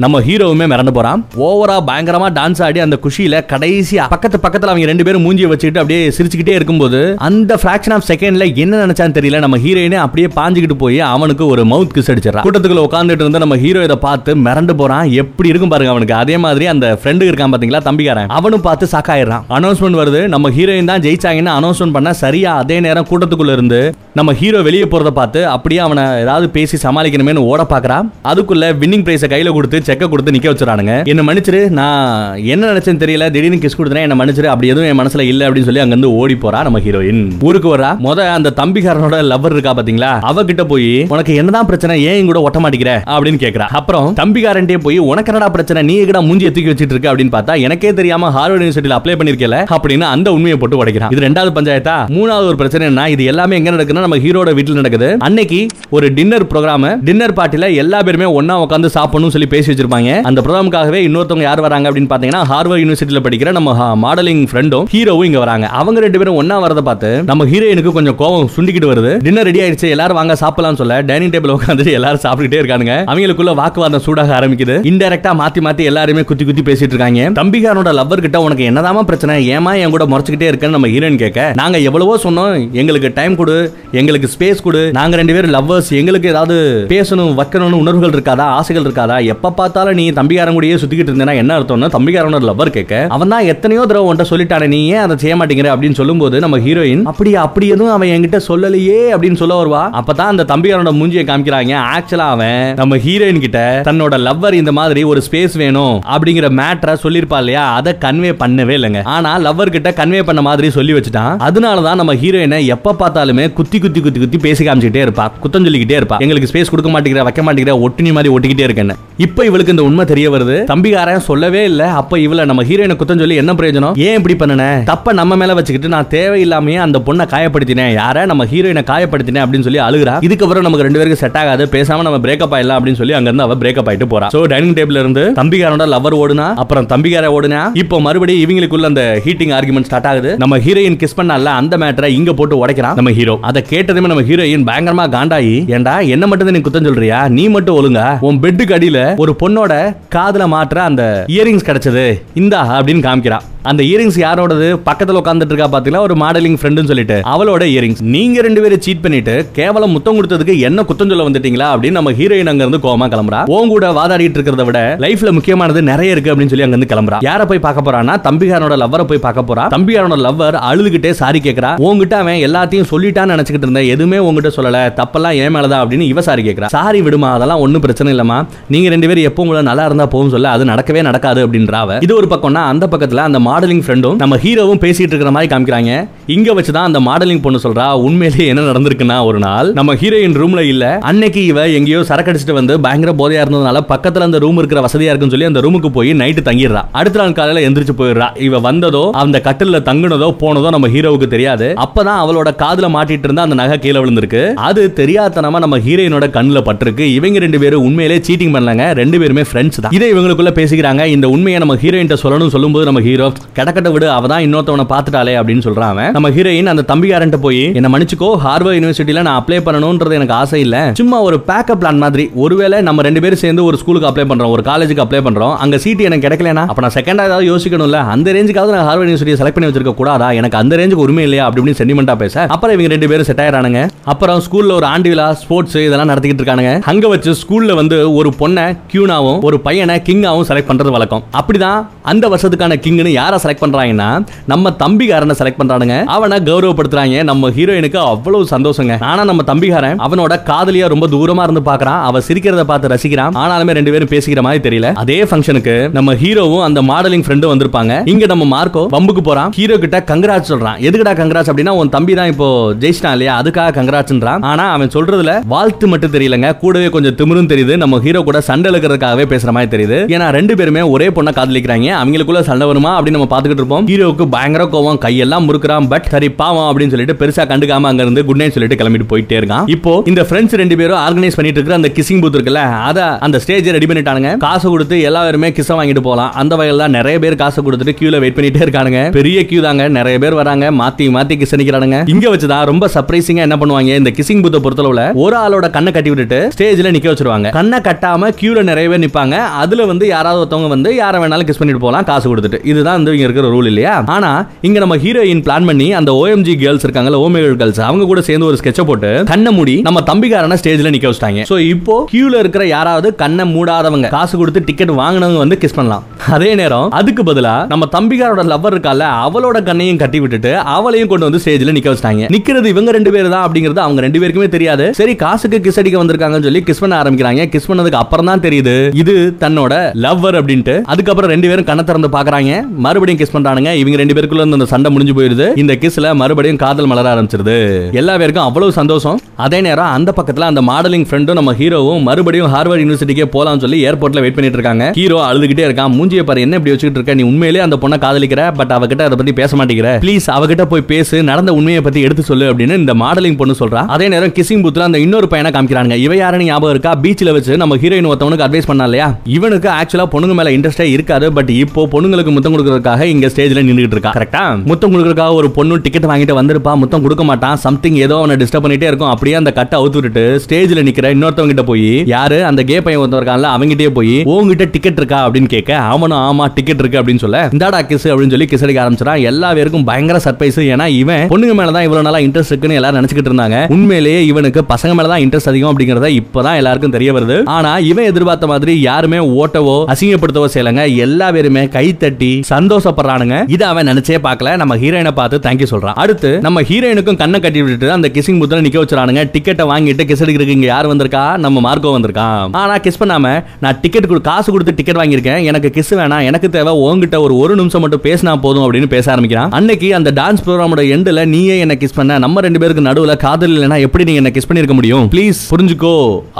[0.02, 1.20] நம்ம ஹீரோவுமே மிரண்டு போறான்.
[1.48, 6.08] ஓவரா பயங்கரமா டான்ஸ் ஆடி அந்த குஷியில கடைசியா பக்கத்து பக்கத்துல அவங்க ரெண்டு பேரும் மூஞ்சியை வச்சுக்கிட்டு அப்படியே
[6.18, 11.44] சிரிச்சுக்கிட்டே இருக்கும்போது அந்த ஃபிராக்ஷன் ஆஃப் செகண்ட்ல என்ன நினைச்சான்னு தெரியல நம்ம ஹீரோயினே அப்படியே பாஞ்சுக்கிட்டு போய் அவனுக்கு
[11.48, 12.46] ஒரு மவுத் கிஸ் அடிச்சிடறான்.
[12.48, 15.12] கூட்டத்துக்குள்ள உட்காந்துட்டு இருந்த நம்ம ஹீரோ இதை பார்த்து மிரண்டு போறான்.
[15.24, 16.16] எப்படி இருக்கும் பாருங்க அவனுக்கு.
[16.24, 18.34] அதே மாதிரி அந்த ஃப்ரெண்டு இருக்கான் பாத்தீங்களா தம்பிக்காரன்.
[18.40, 20.24] அவனும் பார்த்து சாக்காயிடுறான் அனௌன்ஸ்மெண்ட் வருது.
[20.36, 23.82] நம்ம ஹீரோயின் தான் ஜெயிச்சாங்கன்னு அனௌன்ஸ்மெண்ட் பண்ண சரியா அதே நேரம் கூட்டத்துக்குள்ள இருந்து
[24.22, 29.30] நம்ம ஹீரோ வெளியே போறதை பார்த்து அப்படியே அவனை ஏதாவது பேசி சமாளிக்கணுமே ஓட பாக்குறான் அதுக்குள்ள வின்னிங் பிரைஸை
[29.34, 34.06] கையில கொடுத்து செக்கை கொடுத்து நிக்க வச்சுறானுங்க என்ன மன்னிச்சிரு நான் என்ன நினைச்சேன்னு தெரியல திடீர்னு கிஸ் கொடுத்தேன்
[34.08, 37.22] என்ன மன்னிச்சிரு அப்படி எதுவும் என் மனசுல இல்ல அப்படின்னு சொல்லி அங்க இருந்து ஓடி போறா நம்ம ஹீரோயின்
[37.48, 40.12] ஊருக்கு வரா முத அந்த தம்பிக்காரனோட லவ்வர் இருக்கா பாத்தீங்களா?
[40.30, 41.96] அவகிட்ட போய் உனக்கு என்னதான் பிரச்சனை?
[42.04, 42.94] ஏன் கூட ஒட்ட மாட்டேங்கிற?
[43.14, 43.68] அப்படின்னு கேக்குறா.
[43.80, 45.82] அப்புறம் தம்பிக்காரன்ட்டே போய் உனக்கு என்னடா பிரச்சனை?
[45.90, 47.08] நீ கூட மூஞ்சி தூக்கி வச்சிட்டு இருக்க?
[47.12, 51.14] அப்படின்னு பார்த்தா எனக்கே தெரியாம ஹார்வர்ட் யூனிவர்சிட்டியில அப்ளை பண்ணிருக்கல அப்படின்னு அந்த உண்மையை போட்டு உடைக்கிறான்.
[51.16, 51.96] இது ரெண்டாவது பஞ்சாயத்தா?
[52.18, 55.10] மூணாவது ஒரு பிரச்சனை என்ன இது எல்லாமே எங்க நடக்குதுன்னா நம்ம ஹீரோட வீட்டுல நடக்குது.
[55.20, 60.12] அன்னைக்கு ஒரு டின்னர் ப்ரோக்ராம் டின்னர் பார்ட்டில எல்லா பேருமே ஒன்னா உட்காந்து சாப்பிடணும்னு சொல்லி பேசி வச்சிருப்பாங்க.
[60.32, 63.72] அந்த ப்ரோக்ராமுக்காகவே இன்னொருத்தவங்க யார் வராங்க அப்படின்னு பாத்தீங்கன்னா ஹார்வர்ட் யூனிவர்சிட்டியில படிக்கிற நம்ம
[64.06, 65.66] மாடலிங் ஃப்ரெண்டும் ஹீரோவும் இங்க வராங்க.
[65.82, 69.12] அவங்க ரெண்டு பேரும் ஒன்னா வரத பார்த்து நம்ம ஹீரோயினுக்கு கொஞ்சம் கோவம் சுண்டிக்கிட்டு வருது.
[69.26, 72.96] டின்னர் ரெடி ஆயிடுச்சு எல்லாரும் வாங்க சாப்பிடலாம் சொல்ல டைனிங் டேபிள் உட்காந்து எல்லாரும் சாப்பிட்டுட்டே இருக்கானுங்க.
[73.12, 74.76] அவங்களுக்குள்ள வாக்குவாதம் சூடாக ஆரம்பிக்குது.
[74.92, 77.30] இன்டெரக்டா மாத்தி மாத்தி எல்லாருமே குத்தி குத்தி பேசிட்டு இருக்காங்க.
[77.40, 79.36] தம்பிகாரனோட லவ்வர் கிட்ட உனக்கு என்னதாமா பிரச்சனை?
[79.56, 83.58] ஏமா என் கூட முறைச்சுக்கிட்டே இருக்கேன்னு நம்ம ஹீரோயின் கேட்க நாங்க எவ்வளவோ சொன்னோம் எங்களுக்கு டைம் கொடு
[84.02, 84.82] எங்களுக்கு ஸ்பேஸ் கொடு.
[85.00, 86.56] நாங்க ரெண்டு பேரும் லவ்வர்ஸ் எங்களுக்கு ஏதாவது
[86.94, 88.46] பேசணும் வைக்கணும்னு உணர்வுகள் இருக்காதா?
[88.60, 89.18] ஆசைகள் இருக்காதா?
[89.34, 93.84] எப்பப்பா பார்த்தாலும் நீ தம்பிக்காரன் கூடயே சுத்திக்கிட்டு இருந்தேன்னா என்ன அர்த்தம்னா தம்பிக்காரனோட லவ்வர் கேட்க அவன் தான் எத்தனையோ
[93.90, 97.94] தடவை உன்ட்ட சொல்லிட்டானே நீ ஏன் அதை செய்ய மாட்டேங்கிற அப்படின்னு சொல்லும்போது நம்ம ஹீரோயின் அப்படி அப்படி எதுவும்
[97.96, 99.82] அவன் என்கிட்ட சொல்லலையே அப்படின்னு சொல்ல வருவா?
[100.00, 101.74] அப்பதான் அந்த தம்பிக்காரனோட மூஞ்சியை காமிக்கிறாங்க.
[101.96, 107.38] ஆக்சுவலா அவன் நம்ம ஹீரோயின் கிட்ட தன்னோட லவ்வர் இந்த மாதிரி ஒரு ஸ்பேஸ் வேணும் அப்படிங்கிற மேட்டரை சொல்லிருப்பா
[107.44, 107.64] இல்லையா?
[107.80, 109.02] அதை கன்வே பண்ணவே இல்லைங்க.
[109.16, 111.34] ஆனா லவ்வர் கிட்ட கன்வே பண்ண மாதிரி சொல்லி வச்சுட்டான்.
[111.48, 115.28] அதனாலதான் நம்ம ஹீரோயினை எப்ப பார்த்தாலுமே குத்தி குத்தி குத்தி குத்தி பேசி காமிச்சிட்டே இருப்பா.
[115.46, 116.20] குத்தம் சொல்லிக்கிட்டே இருப்பா.
[116.26, 118.98] எங்களுக்கு ஸ்பேஸ் கொடுக்க மாட்டேங்கிற வைக்க மாட்டேங்கிற ஒட்டுனி மாதிரி ஒட்டிக்கிட்டே இருக்கேன்னு.
[119.26, 120.56] இப்ப இவளுக்கு இந்த உண்மை தெரிய வருது.
[120.72, 121.82] தம்பிகாரன் சொல்லவே இல்ல.
[122.02, 123.98] அப்ப இவளை நம்ம ஹீரோயினை குத்தம் சொல்லி என்ன பிரயோஜனம்?
[124.08, 124.64] ஏன் இப்படி பண்ணன?
[124.92, 127.92] தப்ப நம்ம மேல வச்சுக்கிட்டு நான் தேவையில்லாமையே அந்த பொண்ணை காயப்படுத்தினேன்.
[128.00, 128.26] யார?
[128.32, 130.16] நம்ம ஹீரோயினை காயப்படுத்தினேன் அப்படின்னு சொல்லி அழுகுறா.
[130.28, 131.66] இதுக்கப்புறம் நமக்கு ரெண்டு பேருக்கு செட் ஆகாது.
[131.76, 134.30] பேசாம நம்ம பிரேக்கப் ஆயிடலாம் அப்படின்னு சொல்லி அங்க இருந்து அவ பிரேக்கப் ஆயிட்டு போறா.
[134.36, 139.54] சோ டைனிங் டேபிள் இருந்து தம்பிகாரனோட லவர் ஓடுனா அப்புறம் தம்பிகார ஓடுனா இப்போ மறுபடியும் இவங்களுக்குள்ள அந்த ஹீட்டிங்
[139.60, 140.32] ஆர்குமெண்ட் ஸ்டார்ட் ஆகுது.
[140.44, 144.68] நம்ம ஹீரோயின் கிஸ் பண்ணல அந்த மேட்டரை இங்க போட்டு உடைக்கிறான் நம்ம ஹீரோ அதை கேட்டதுமே நம்ம ஹீரோயின்
[144.70, 147.20] பயங்கரமா காண்டாயி ஏண்டா என்ன மட்டும் நீ குத்தம் சொல்றியா?
[147.38, 148.08] நீ மட்டும் ஒழுங்கா?
[148.28, 152.06] உன் பெட்டுக்கு அடியில ஒரு பொண்ணோட காதுல மாற்ற அந்த இயரிங்ஸ் கிடைச்சது.
[152.34, 154.68] இந்தா அப்படின்னு காமிக்கிறான் அந்த இயரிங்ஸ் யாரோடது?
[154.88, 156.00] பக்கத்துல உட்காந்துட்டு இருக்கா பாத்தீங்களா?
[156.00, 157.18] ஒரு மாடலிங் ஃப்ரெண்டுன்னு சொல்லிட்டு.
[157.34, 161.68] அவளோட இயரிங்ஸ் நீங்க ரெண்டு பேரும் சீட் பண்ணிட்டு கேவலம் முத்தம் கொடுத்ததுக்கு என்ன குத்தம் சொல்ல வந்துட்டீங்களா?
[161.74, 163.40] அப்படின்னு நம்ம ஹீரோயின் அங்க இருந்து கோமா கிளம்புறா.
[163.58, 167.20] உன் கூட வாதாடிட்டு இருக்கிறத விட லைஃப்ல முக்கியமானது நிறைய இருக்கு அப்படின்னு சொல்லி அங்க இருந்து கிளம்புறா.
[167.30, 169.66] யார போய் பார்க்க போறான்னா தம்பிகாரனோட லவ்வரை போய் பார்க்க போறா.
[169.76, 173.90] தம்பிகாரனோட லவ்வர் அழுதுகிட்டே சாரி கேட்கறா உங்ககிட்ட அவன் எல்லாத்தையும் சொல்லிட்டான்னு நினைச்சுக்கிட்டு இருந்தேன்.
[173.96, 174.84] எதுவுமே உங்ககிட்ட சொல்லல.
[175.02, 177.32] தப்பெல்லாம் ஏன் மேலதான் அப்படின்னு இவ சாரி கேட்கறா சாரி விடுமா?
[177.40, 178.40] அதெல்லாம் ஒன்னும் பிரச்சனை இல்லமா
[178.76, 182.02] நீங்க ரெண்டு பேரும் எப்பவும் கூட நல்லா இருந்தா போகும் சொல்ல அது நடக்கவே நடக்காது அப்படின்றாவ.
[182.04, 185.92] இது ஒரு பக்கம்னா அந்த பக்கத்துல அந்த மாடலிங் ஃப்ரெண்டும் நம்ம ஹீரோவும் பேசிட்டு இருக்கிற மாதிரி காமிக்கிறாங்க.
[186.26, 190.84] இங்க வச்சுதான் அந்த மாடலிங் பொண்ணு சொல்றா உண்மையிலேயே என்ன நடந்திருக்குன்னா ஒரு நாள் நம்ம ஹீரோயின் ரூம்ல இல்ல.
[191.10, 195.50] அன்னைக்கு இவ எங்கேயோ சரக்கடிச்சிட்டு வந்து பயங்கர போதையா இருந்ததுனால பக்கத்துல அந்த ரூம் இருக்கிற வசதியா இருக்குன்னு சொல்லி
[195.52, 196.82] அந்த ரூமுக்கு போய் நைட்டு தங்கிடுறா.
[196.92, 198.28] அடுத்த நாள் காலையில எந்திரிச்சு போயிடுறா.
[198.48, 201.74] இவ வந்ததோ அந்த கட்டில தங்குனதோ போனதோ நம்ம ஹீரோவுக்கு தெரியாது.
[201.86, 204.54] அப்பதான் அவளோட காதுல மாட்டிட்டு இருந்த அந்த நகை கீழே விழுந்திருக்கு.
[204.68, 207.06] அது தெரியாதனமா நம்ம ஹீரோயினோட கண்ணுல பட்டிருக்கு.
[207.18, 208.86] இவங்க ரெண்டு பேரும் உண்மையிலே சீட்டிங் பண்ணலங்க.
[209.02, 209.94] ரெண்டு பேருமே ஃப்ரெண்ட்ஸ் தான்.
[210.00, 211.06] இதை இவங்களுக்குள்ள பேசிக்கிறாங்க.
[211.16, 215.64] இந்த உண்மையை நம்ம ஹீரோயின் சொல்லணும் சொல்லும்போது நம்ம ஹீரோ கடக்கட்ட விடு அவ தான் இன்னொருத்தவனை பார்த்துட்டாலே அப்படின்னு
[215.66, 220.60] சொல்றான் நம்ம ஹீரோயின் அந்த தம்பியாரன்ட்ட போய் என்ன மன்னிச்சுக்கோ ஹார்வர்ட் யூனிவர்சிட்டியில நான் அப்ளை பண்ணணும்ன்றது எனக்கு ஆசை
[220.66, 220.78] இல்ல.
[221.00, 224.64] சும்மா ஒரு பேக்கப் பிளான் மாதிரி ஒருவேளை நம்ம ரெண்டு பேரும் சேர்ந்து ஒரு ஸ்கூலுக்கு அப்ளை பண்றோம் ஒரு
[224.70, 225.54] காலேஜுக்கு அப்ளை பண்றோம்.
[225.64, 228.00] அங்க சீட் எனக்கு கிடைக்கலனா அப்ப நான் செகண்டா ஏதாவது யோசிக்கணும்ல.
[228.14, 230.30] அந்த ரேஞ்சுக்காவது நான் ஹார்வர்ட் யூனிவர்சிட்டி செலக்ட் பண்ணி வச்சிருக்க கூடாதா?
[230.40, 231.46] எனக்கு அந்த ரேஞ்சுக்கு உரிமை இல்லையா?
[231.50, 232.36] அப்படின்னு சென்டிமெண்டா பேச.
[232.56, 233.82] அப்புறம் இவங்க ரெண்டு பேரும் செட் ஆயிரானுங்க
[234.14, 236.74] அப்புறம் ஸ்கூல்ல ஒரு ஆண்டு விழா ஸ்போர்ட்ஸ் இதெல்லாம் நடத்திக்கிட்டு இருக்கானுங்க.
[236.94, 241.24] அங்க வச்சு ஸ்கூல்ல வந்து ஒரு பொண்ணை கியூ கியூனாவும் ஒரு பையனை கிங்காவும் செலக்ட் பண்றது வழக்கம்.
[241.40, 241.80] அப்படிதான்
[242.12, 244.10] அந்த வருஷத்துக்கான கிங்னு யாரை செலக்ட் பண்றாங்கன்னா
[244.52, 245.96] நம்ம தம்பிகாரனை செலக்ட் பண்றானுங்க.
[246.16, 247.18] அவனை கௌரவப்படுத்துறாங்க.
[247.30, 248.96] நம்ம ஹீரோயினுக்கு அவ்வளவு சந்தோஷங்க.
[249.12, 252.00] ஆனா நம்ம தம்பிகாரன் அவனோட காதலியா ரொம்ப தூரமா இருந்து பாக்குறான்.
[252.10, 253.36] அவ சிரிக்கிறத பார்த்து ரசிக்கிறான்.
[253.44, 254.90] ஆனாலுமே ரெண்டு பேரும் பேசிக்கிற மாதிரி தெரியல.
[255.04, 257.94] அதே ஃபங்க்ஷனுக்கு நம்ம ஹீரோவும் அந்த மாடலிங் ஃப்ரெண்டும் வந்திருப்பாங்க.
[258.14, 259.52] இங்க நம்ம மார்க்கோ பம்புக்கு போறான்.
[259.60, 260.80] ஹீரோ கிட்ட கங்கராஜ் சொல்றான்.
[260.88, 262.50] எதுக்குடா கங்கராஜ் அப்படின்னா உன் தம்பி தான் இப்போ
[262.84, 263.36] ஜெயிச்சிட்டான் இல்லையா?
[263.42, 266.50] அதுக்காக கங்கராஜ்ன்றான் ஆனா அவன் சொல்றதுல வாழ்த்து மட்டும் தெரியலங்க.
[266.64, 267.74] கூடவே கொஞ்சம் திமிரும் தெரியுது.
[267.84, 269.98] நம்ம ஹீரோ கூட சண்டை இழுக்கிறதுக்காகவே பேசுற மாதிரி தெரியுது.
[270.16, 271.72] ஏன்னா ரெண்டு பேருமே ஒரே பொண்ணை காதலிக்கிறாங்க.
[272.02, 273.02] அவங்களுக்குள்ள சண்டை வருமா?
[273.02, 273.88] அப்படின்னு நம்ம பாத்துக்கிட்டு இருப்போம்.
[273.88, 275.88] ஹீரோவுக்கு பயங்கர கோவம் கையெல்லாம் முறுக்குறான்.
[275.90, 279.64] பட் சரி பாவம் அப்படின்னு சொல்லிட்டு பெருசா கண்டுக்காம அங்க இருந்து குட் நைட் சொல்லிட்டு கிளம்பிட்டு போயிட்டே இருக்கான்.
[279.66, 283.70] இப்போ இந்த ஃப்ரெண்ட்ஸ் ரெண்டு பேரும் ஆர்கனைஸ் பண்ணிட்டு இருக்கிற அந்த கிசிங் பூத் இருக்குல்ல அத அந்த ஸ்டேஜ்
[283.70, 284.38] ரெடி பண்ணிட்டானுங்க.
[284.38, 286.34] காசு கொடுத்து எல்லாருமே கிச வாங்கிட்டு போலாம்.
[286.34, 289.12] அந்த வகையில் தான் நிறைய பேர் காசு கொடுத்துட்டு கியூல வெயிட் பண்ணிட்டே இருக்கானுங்க.
[289.12, 289.88] பெரிய கியூ தாங்க.
[289.88, 290.72] நிறைய பேர் வராங்க.
[290.72, 292.10] மாத்தி மாத்தி கிஸ் அடிக்கிறானுங்க.
[292.10, 296.52] இங்க வச்சுதான் ரொம்ப சர்ப்ரைசிங்கா என்ன பண்ணுவாங்க இந்த கிசிங் பூத்தை பொறுத்தளவுல ஒரு ஆளோட கண்ணை கட்டி விட்டுட்டு
[296.58, 297.52] ஸ்டேஜ்ல நிக்க வச்சிருவாங்க.
[297.52, 301.84] கண்ணை கட்டாம கியூல நிறைய பேர் நிற்பாங்க அதுல வந்து யாராவது ஒருத்தவங்க வந்து யாரை வேணாலும் கிஸ் பண்ணிட்டு
[301.86, 302.60] போகலாம் காசு கொடுத்துட்டு.
[302.72, 303.96] இதுதான் வந்து இங்க இருக்கிற ரூல் இல்லையா?
[304.16, 304.32] ஆனா
[304.68, 308.60] இங்க நம்ம ஹீரோயின் பிளான் பண்ணி அந்த ஓஎம்ஜி கேர்ள்ஸ் இருக்காங்கல்ல ஓமேகல் கேர்ள்ஸ் அவங்க கூட சேர்ந்து ஒரு
[308.62, 311.44] ஸ்கெட்சை போட்டு கண்ணை மூடி நம்ம தம்பிக்காரன ஸ்டேஜில் நிற்க வச்சிட்டாங்க.
[311.52, 316.04] ஸோ இப்போ கியூவில் இருக்கிற யாராவது கண்ணை மூடாதவங்க காசு கொடுத்து டிக்கெட் வாங்கினவங்க வந்து கிஸ் பண்ணலாம்.
[316.38, 321.42] அதே நேரம் அதுக்கு பதிலா நம்ம தம்பிக்காரோட லவ்வர் இருக்கால அவளோட கண்ணையும் கட்டி விட்டுட்டு அவளையும் கொண்டு வந்து
[321.44, 322.30] ஸ்டேஜ்ல நிற்க வச்சிட்டாங்க.
[322.36, 324.86] நிற்கிறது இவங்க ரெண்டு பேர் தான் அப்படிங்கிறது அவங்க ரெண்டு பேருக்குமே தெரியாது.
[325.00, 327.42] சரி காசுக்கு கிஸ் அடிக்க வந்திருக்காங்கன்னு சொல்லி கிஸ் பண்ண ஆரம்பிக்கிறாங்க.
[327.54, 328.73] கிஸ் பண்ணதுக்கு அப்புறம் தான் தெரியுது.
[329.02, 329.74] இது தன்னோட
[330.06, 330.76] லவ்வர் அப்படின்ட்டு.
[330.94, 332.52] அதுக்கப்புறம் ரெண்டு பேரும் கண்ண திறந்து பாக்குறாங்க
[332.86, 333.72] மறுபடியும் கிஸ் பண்றானுங்க.
[333.82, 335.48] இவங்க ரெண்டு பேருக்குள்ள அந்த சண்டை முடிஞ்சு போயிருது.
[335.64, 337.58] இந்த கிஸ்ல மறுபடியும் காதல் மலர ஆரம்பிச்சிருது.
[337.92, 339.20] எல்லா பேருக்கும் அவ்வளவு சந்தோஷம்.
[339.36, 344.24] அதே நேரம் அந்த பக்கத்துல அந்த மாடலிங் ஃப்ரெண்டும் நம்ம ஹீரோவும் மறுபடியும் ஹார்வர்ட் யூனிவர்சிட்டிக்கே போலாம்னு சொல்லி ஏர்போர்ட்ல
[344.26, 344.92] வெயிட் பண்ணிட்டு இருக்காங்க.
[344.96, 345.94] ஹீரோ அழுதுகிட்டே இருக்கான்.
[345.98, 347.14] மூஞ்சிய பாரு என்ன இப்படி வச்சுக்கிட்டு இருக்க?
[347.14, 348.42] நீ உண்மையிலேயே அந்த பொண்ணை காதலிக்கிற?
[348.60, 349.90] பட் அவகிட்ட அதை பத்தி பேச மாட்டேங்கிற.
[350.06, 351.24] ப்ளீஸ் அவகிட்ட போய் பேசு.
[351.24, 353.82] நடந்த உண்மையை பத்தி எடுத்து சொல்லு அப்படின்னு இந்த மாடலிங் பொண்ணு சொல்றா.
[353.96, 356.92] அதே நேரம் கிசிங் பூத்ல அந்த இன்னொரு பையனை காமிக்கிறாங்க இவ யாருன்னு ஞாபகம் இருக்கா?
[357.04, 359.08] பீச்ல வச்சு நம்ம ஹீரோயின் ஒருத்தவனுக்கு அட்வைஸ் பண்ணா இல்லையா?
[359.38, 364.12] இவனுக்கு ஆக்சுவலா பொண்ணுங்க மேல இன்ட்ரெஸ்டே இருக்காது பட் இப்போ பொண்ணுங்களுக்கு முத்தம் கொடுக்கறதுக்காக இங்க ஸ்டேஜ்ல நின்றுட்டு இருக்கா.
[364.18, 368.66] கரெக்டா முத்தம் கொடுக்கறதுக்காக ஒரு பொண்ணு டிக்கெட் வாங்கிட்டு வந்திருப்பா முத்தம் கொடுக்க மாட்டான் சம்திங் ஏதோ அவனை டிஸ்டர்ப்
[368.66, 372.38] பண்ணிட்டே இருக்கும் அப்படியே அந்த கட்டை அவுத்து விட்டுட்டு ஸ்டேஜ்ல நிக்கிற இன்னொருத்தவங்க கிட்ட போய் யாரு?
[372.50, 375.20] அந்த கே பையன் ஒருத்தன் இருக்கான்ல அவங்கிட்டே போய் உங்ககிட்ட டிக்கெட் இருக்கா?
[375.28, 377.40] அப்படின்னு கேட்க அவனும் ஆமா டிக்கெட் இருக்கு அப்படின்னு சொல்ல.
[377.56, 381.86] இந்தாடா கிஸ் அப்படின்னு சொல்லி கிஸ் அடிக்க ஆரம்பிச்சிடான் எல்லா பேருக்கும் பயங்கர சர்ப்ரைஸ் ஏன்னா இவன் பொண்ணுங்க மேலதான்
[381.88, 383.58] இவ்வளவு நாளா இன்ட்ரெஸ்ட் இருக்குன்னு எல்லாரும் நினைச்சுக்கிட்டு இருந்தாங்க.
[383.76, 387.38] உண்மையிலேயே இவனுக்கு பசங்க மேல தான் இன்ட்ரெஸ்ட் அதிகம் அப்படிங்கறத இப்பதான் எல்லாருக்கும் தெரிய வருது.
[387.58, 390.84] ஆனா இவன் எதிர்பார்த்த மாதிரி யாருமே ஓட்டவோ அசிங்கப்படுத்தவோ செய்யலங்க.
[391.06, 393.38] எல்லா பேருமே கை தட்டி சந்தோஷப்படுறானுங்க.
[393.56, 394.56] இதை அவன் நினைச்சே பார்க்கல.
[394.62, 396.00] நம்ம ஹீரோயினை பார்த்து தேங்க்யூ சொல்றான்.
[396.04, 399.22] அடுத்து நம்ம ஹீரோயினுக்கும் கண்ணை கட்டி விட்டுட்டு அந்த கிசிங் புத்துல நிக்க வச்சுறானுங்க.
[399.36, 401.24] டிக்கெட்டை வாங்கிட்டு கிஸ் எடுக்கிறதுக்கு இங்க யார் வந்திருக்கா?
[401.46, 402.54] நம்ம மார்க்கோ வந்திருக்கான்.
[402.62, 403.32] ஆனா கிஸ் பண்ணாம
[403.64, 405.42] நான் டிக்கெட் காசு கொடுத்து டிக்கெட் வாங்கியிருக்கேன்.
[405.50, 406.24] எனக்கு கிஸ் வேணாம்.
[406.30, 409.52] எனக்கு தேவை உங்ககிட்ட ஒரு ஒரு நிமிஷம் மட்டும் பேசினா போதும் அப்படின்னு பேச ஆரம்பிக்கிறான்.
[409.60, 412.18] அன்னைக்கு அந்த டான்ஸ் ப்ரோக்ராமோட எண்டில் நீயே என்ன கிஸ் பண்ண.
[412.26, 415.06] நம்ம ரெண்டு பேருக்கு நடுவில் காதல் இல்லைன்னா எப்படி நீ என்ன கிஸ் பண்ணிருக்க முடியும்?
[415.14, 415.96] ப்ளீஸ் புரிஞ்சுக்கோ.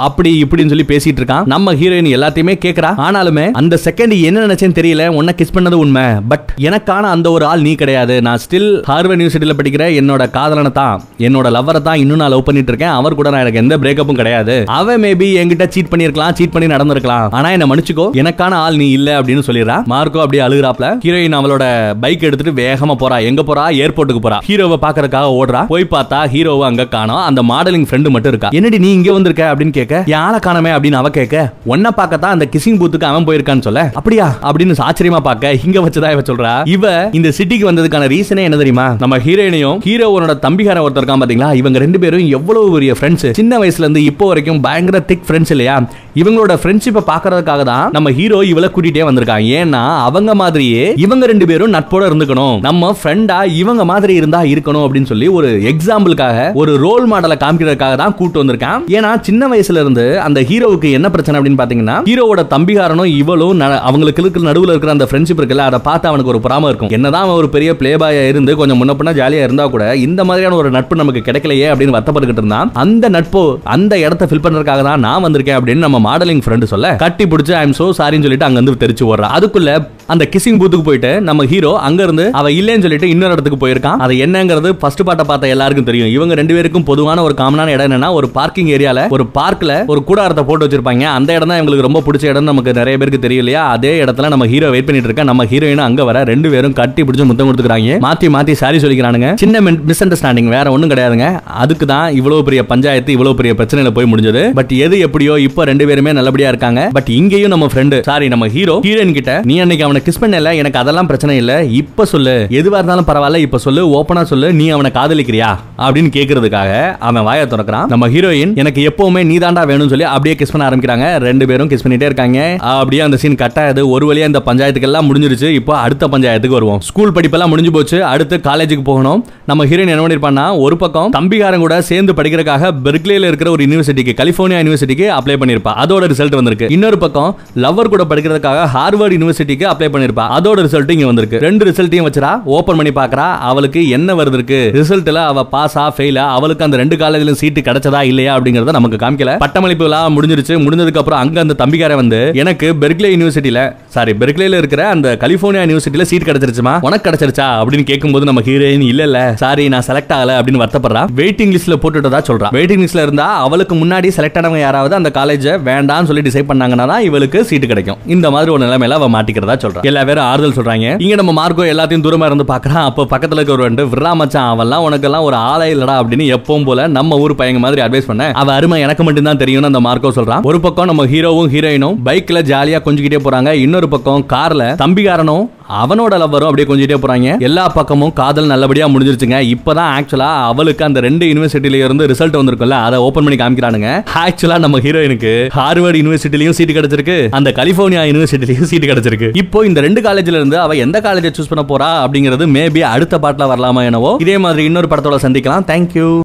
[0.08, 1.46] அப்படி இப்படின்னு சொல்லி பேசிட்டு இருக்கான்.
[1.54, 2.90] நம்ம ஹீரோயின் எல்லாத்தையுமே கேக்குறா?
[3.06, 5.06] ஆனாலுமே அந்த செகண்ட் என்ன நினைச்சேன்னு தெரியல.
[5.18, 6.04] உன்னை கிஸ் பண்ணது உண்மை.
[6.28, 8.22] பட் எனக்கான அந்த ஒரு ஆள் நீ கிடையாது.
[8.22, 12.72] நான் ஸ்டில் ஹார்வர்ட் யூனிவர்சிட்டியில படிக்கிற என்னோட காதலனை தான் என்னோட லவ்வரை தான் இன்னும் நான் லவ் பண்ணிட்டு
[12.72, 12.94] இருக்கேன்.
[12.98, 14.56] அவர் கூட நான் எனக்கு எந்த பிரேக்கப்பும் கிடையாது.
[14.78, 17.28] அவன் மேபி என்கிட்ட சீட் பண்ணிருக்கலாம் சீட் பண்ணி நடந்திருக்கலாம்.
[17.30, 19.78] ஆனா என்ன மன்னிச்சுக்கோ எனக்கான ஆள் நீ இல்ல அப்படின்னு சொல்லிடுறா.
[19.92, 20.86] மார்க்கோ அப்படியே அழுகுறாப்ல.
[21.04, 21.64] ஹீரோயின் அவளோட
[22.00, 23.18] பைக் எடுத்துட்டு வேகமா போறா.
[23.30, 23.64] எங்க போறா?
[23.82, 24.38] ஏர்போர்ட்டுக்கு போறா.
[24.48, 25.62] ஹீரோவை பாக்குறதுக்காக ஓடுறா.
[25.72, 27.22] போய் பார்த்தா ஹீரோவை அங்க காணும்.
[27.28, 28.48] அந்த மாடலிங் ஃப்ரெண்டு மட்டும் இருக்கா.
[28.58, 31.52] என்னடி நீ இங்க வந்திருக்க அப்படின்னு கேட்க யார காணமே அப்படின்னு அவ கேட்க
[31.94, 33.80] ஒன்ன பார்க்கத்தான் அந்த கிசிங் பூத்துக்கு அவன் போயிருக்கான்னு சொல்ல?
[33.94, 34.26] அப்படியா?
[34.48, 36.52] அப்படின்னு ஆச்சரியமா பார்க்க இங்க வச்சுதான் இவ சொல்றா.
[36.74, 36.84] இவ
[37.18, 38.86] இந்த சிட்டிக்கு வந்ததுக்கான ரீசனே என்ன தெரியுமா?
[39.02, 41.48] நம்ம ஹீரோயினையும் ஹீரோவோட தம்பிகார ஒருத்தர் இருக்கான் பாத்தீங்களா?
[41.60, 45.76] இவங்க ரெண்டு பேரும் எவ்வளவு பெரிய ஃப்ரெண்ட்ஸ் சின்ன வயசுல இருந்து இப்போ வரைக்கும் பயங்கர திக் ஃப்ரெண்ட்ஸ் இல்லையா?
[46.22, 51.74] இவங்களோட ஃப்ரெண்ட்ஷிப்பை பாக்குறதுக்காக தான் நம்ம ஹீரோ இவளை கூட்டிட்டே வந்திருக்காங்க ஏன்னா அவங்க மாதிரியே இவங்க ரெண்டு பேரும்
[51.76, 52.56] நட்போட இருந்துக்கணும்.
[52.68, 58.16] நம்ம ஃப்ரெண்டா இவங்க மாதிரி இருந்தா இருக்கணும் அப்படின்னு சொல்லி ஒரு எக்ஸாம்பிளுக்காக ஒரு ரோல் மாடலை காமிக்கிறதுக்காக தான்
[58.20, 58.82] கூட்டு வந்திருக்கான்.
[58.96, 64.22] ஏன்னா சின்ன வயசுல இருந்து அந்த ஹீரோவுக்கு என்ன பிரச்சனை அப்படின்னு பாத்தீங்கன்னா ஹீரோவோட தம்பிகாரனும் இவளும் ந- அவங்களுக்கு
[64.22, 66.92] இருக்கிற நடுவுல இருக்கிற அந்த ஃப்ரெண்ட்ஷிப் இருக்குல்ல அதை பார்த்து அவனுக்கு ஒரு பொறாம இருக்கும்.
[66.96, 70.56] என்னதான் அவன் ஒரு பெரிய பிளே பாயா இருந்து கொஞ்சம் முன்ன பின்ன ஜாலியா இருந்தா கூட இந்த மாதிரியான
[70.56, 73.42] ஒரு நட்பு நமக்கு கிடைக்கலையே அப்படின்னு வருத்தப்பட்டுக்கிட்டு இருந்தான் அந்த நட்பு
[73.74, 77.76] அந்த இடத்த ஃபில் பண்றதுக்காக தான் நான் வந்திருக்கேன் அப்படின்னு நம்ம மாடலிங் ஃப்ரெண்டு சொல்ல கட்டி பிடிச்சு ஐம்
[77.78, 79.70] சோ சாரின்னு சொல்லிட்டு அங்க வந்து தெரிச்சு ஓடுறான் அதுக்குள்ள
[80.12, 84.00] அந்த கிசிங் பூத்துக்கு போயிட்டு நம்ம ஹீரோ அங்க இருந்து அவ இல்லைன்னு சொல்லிட்டு இன்னொரு இடத்துக்கு போயிருக்கான்.
[84.04, 86.10] அது என்னங்கிறது ஃபர்ஸ்ட் பாட்டை பார்த்த எல்லாருக்கும் தெரியும்.
[86.16, 90.44] இவங்க ரெண்டு பேருக்கும் பொதுவான ஒரு காமனான இடம் என்னன்னா ஒரு பார்க்கிங் ஏரியால ஒரு பார்க்ல ஒரு கூடாரத்தை
[90.48, 91.04] போட்டு வச்சிருப்பாங்க.
[91.18, 93.62] அந்த இடம் தான் எங்களுக்கு ரொம்ப பிடிச்ச இடம் நமக்கு நிறைய பேருக்கு தெரியும் இல்லையா?
[93.76, 97.28] அதே இடத்துல நம்ம ஹீரோ வெயிட் பண்ணிட்டு இருக்க நம்ம ஹீரோயினும் அங்க வர ரெண்டு பேரும் கட்டி பிடிச்சி
[97.30, 97.96] முத்தம் கொடுத்துக்கிறாங்க.
[98.06, 99.30] மாத்தி மாத்தி சாரி சொல்லிக்கிறானுங்க.
[99.44, 101.28] சின்ன மிஸ் அண்டர்ஸ்டாண்டிங் வேற ஒன்றும் கிடையாதுங்க.
[101.62, 104.44] அதுக்கு தான் இவ்வளவு பெரிய பஞ்சாயத்து இவ்வளவு பெரிய பிரச்சனையில போய் முடிஞ்சது.
[104.60, 106.82] பட் எது எப்படியோ இப்போ ரெண்டு பேருமே நல்லபடியா இருக்காங்க.
[106.98, 110.78] பட் இங்கேயும் நம்ம ஃப்ரெண்டு சாரி நம்ம ஹீரோ ஹீரோயின் கிட்ட நீ அன்னைக்கு அவனை கிஸ் பண்ணல எனக்கு
[110.78, 111.64] அதெல்லாம் பிரச்சனை இல்ல.
[111.64, 112.46] இப்ப சொல்லு.
[112.50, 113.86] எதுவா இருந்தாலும் பரவாயில்ல இப்ப சொல்லு.
[113.86, 114.52] ஓப்பனா சொல்லு.
[114.52, 115.58] நீ அவனை காதலிக்கிறியா?
[115.78, 117.86] அப்படின்னு கேக்குறதுக்காக அவன் வாயை திறக்கிறான்.
[117.86, 121.18] நம்ம ஹீரோயின் எனக்கு எப்பவுமே நீ தாண்டா வேணும்னு சொல்லி அப்படியே கிஸ் பண்ண ஆரம்பிக்கிறாங்க.
[121.18, 122.56] ரெண்டு பேரும் கிஸ் பண்ணிட்டே இருக்காங்க.
[122.58, 123.88] அப்படியே அந்த சீன் கட் ஆகுது.
[123.88, 125.48] ஒரு வழியா இந்த பஞ்சாயத்துக்கு எல்லாம் முடிஞ்சிருச்சு.
[125.48, 126.80] இப்போ அடுத்த பஞ்சாயத்துக்கு வருவோம்.
[126.80, 128.04] ஸ்கூல் படிப்பெல்லாம் முடிஞ்சு போச்சு.
[128.04, 129.26] அடுத்து காலேஜுக்கு போகணும்.
[129.46, 134.60] நம்ம ஹீரோயின் என்ன பண்ணிருப்பான்னா ஒரு பக்கம் தம்பிகாரன் கூட சேர்ந்து படிக்கிறதுக்காக பெர்க்லேயில் இருக்கிற ஒரு யூனிவர்சிட்டிக்கு கலிபோர்னியா
[134.64, 136.66] யூனிவர்சிட்டிக்கு அப்ளை பண்ணிருப்பா அதோட ரிசல்ட் வந்திருக்கு.
[136.70, 140.24] இன்னொரு பக்கம் லவ்வர் கூட படிக்கிறதுக்காக ஹார்வர்ட் யூனிவர்சிட்டிக்கு அப்ளை பண்ணிருப்பா.
[140.38, 141.38] அதோட ரிசல்ட் இங்க வந்திருக்கு.
[141.38, 143.38] ரெண்டு ரிசல்ட்டையும் வச்சுரா ஓபன் பண்ணி பாக்குறா.
[143.38, 144.70] அவளுக்கு என்ன வருது இருக்கு?
[144.74, 149.38] ரிசல்ட்ல அவ பாஸா ஃபெயிலா அவளுக்கு அந்த ரெண்டு காலேஜ்லயும் சீட்டு கிடைச்சதா இல்லையா அப்படிங்கறத நமக்கு காமிக்கல.
[149.38, 150.52] பட்டமளிப்பு விழா முடிஞ்சிருச்சு.
[150.64, 156.02] முடிஞ்சதுக்கு அப்புறம் அங்க அந்த தம்பிக்கார வந்து எனக்கு பெர்க்லே யூனிவர்சிட்டியில சாரி பெர்க்லேல இருக்கிற அந்த கலிபோர்னியா யூனிவர்சிட்டியில
[156.02, 156.78] சீட் கிடைச்சிருச்சுமா?
[156.80, 157.46] உனக்கு கிடைச்சிருச்சா?
[157.46, 161.06] அப்படின்னு கேட்கும்போது நம்ம ஹீரோயின் இல்ல இல்ல சாரி நான் செலக்ட் ஆகல அப்படின்னு வருத்தப்படுறா.
[161.16, 162.48] வெயிட்டிங் லிஸ்ட்ல போட்டுட்டதா சொல்றா.
[162.52, 167.44] வெயிட்டிங் லிஸ்ட்ல இருந்தா அவளுக்கு முன்னாடி செலக்ட் ஆனவங்க யாராவது அந்த காலேஜ் வேண்டாம்னு சொல்லி டிசைட் பண்ணாங்கன்னா இவளுக்கு
[167.44, 167.96] சீட்டு கிடைக்கும்.
[168.06, 169.73] இந்த மாதிரி ஒரு நிலைமையில அவ மாட்டிக்கிறதா சொல்றா.
[169.90, 170.88] எல்லா பேரும் ஆறுதல் சொல்றாங்க.
[171.04, 172.84] இங்க நம்ம மார்க்கோ எல்லாத்தையும் தூரமா இருந்து பாக்குறான்.
[172.90, 176.86] அப்போ பக்கத்துல இருக்க ஒரு ரெண்டு விரா மச்சான் அவெல்லாம் உனக்கெல்லாம் ஒரு ஆளே இல்லடா அப்படின்னு எப்பவும் போல
[176.98, 178.30] நம்ம ஊர் பையங்க மாதிரி அட்வைஸ் பண்ண.
[178.42, 180.44] அவ அருமை எனக்கு மட்டும் தான் தெரியும்னு அந்த மார்க்கோ சொல்றான்.
[180.50, 183.52] ஒரு பக்கம் நம்ம ஹீரோவும் ஹீரோயினும் பைக்ல ஜாலியா கொஞ்சிக்கிட்டே போறாங்க.
[183.64, 185.44] இன்னொரு பக்கம் கார்ல தம்பிகாரனும்
[185.80, 187.38] அவனோட லவ்வரும் அப்படியே கொஞ்சிட்டே போறாங்க.
[187.48, 189.38] எல்லா பக்கமும் காதல் நல்லபடியா முடிஞ்சிருச்சுங்க.
[189.52, 193.90] இப்பதான் ஆக்சுவலா அவளுக்கு அந்த ரெண்டு யூனிவர்சிட்டில இருந்து ரிசல்ட் வந்திருக்குல்ல அதை ஓபன் பண்ணி காமிக்கிறானுங்க.
[194.24, 197.16] ஆக்சுவலா நம்ம ஹீரோயினுக்கு ஹார்வர்ட் யூனிவர்சிட்டிலயும் சீட் கிடைச்சிருக்கு.
[197.38, 199.30] அந்த கலிபோர்னியா யூனிவர்சிட்டிலயும் சீட் கிடைச்சிருக்கு.
[199.42, 203.46] இப்போ இந்த ரெண்டு காலேஜ்ல இருந்து அவ எந்த காலேஜை சூஸ் பண்ண போறா அப்படிங்கிறது மேபி அடுத்த பாட்டில்
[203.46, 204.16] வரலாமா என்னவோ.
[204.20, 205.66] இதே மாதிரி இன்னொரு படத்தோட சந்திக்கலாம்.
[205.72, 206.22] தேங்க்யூ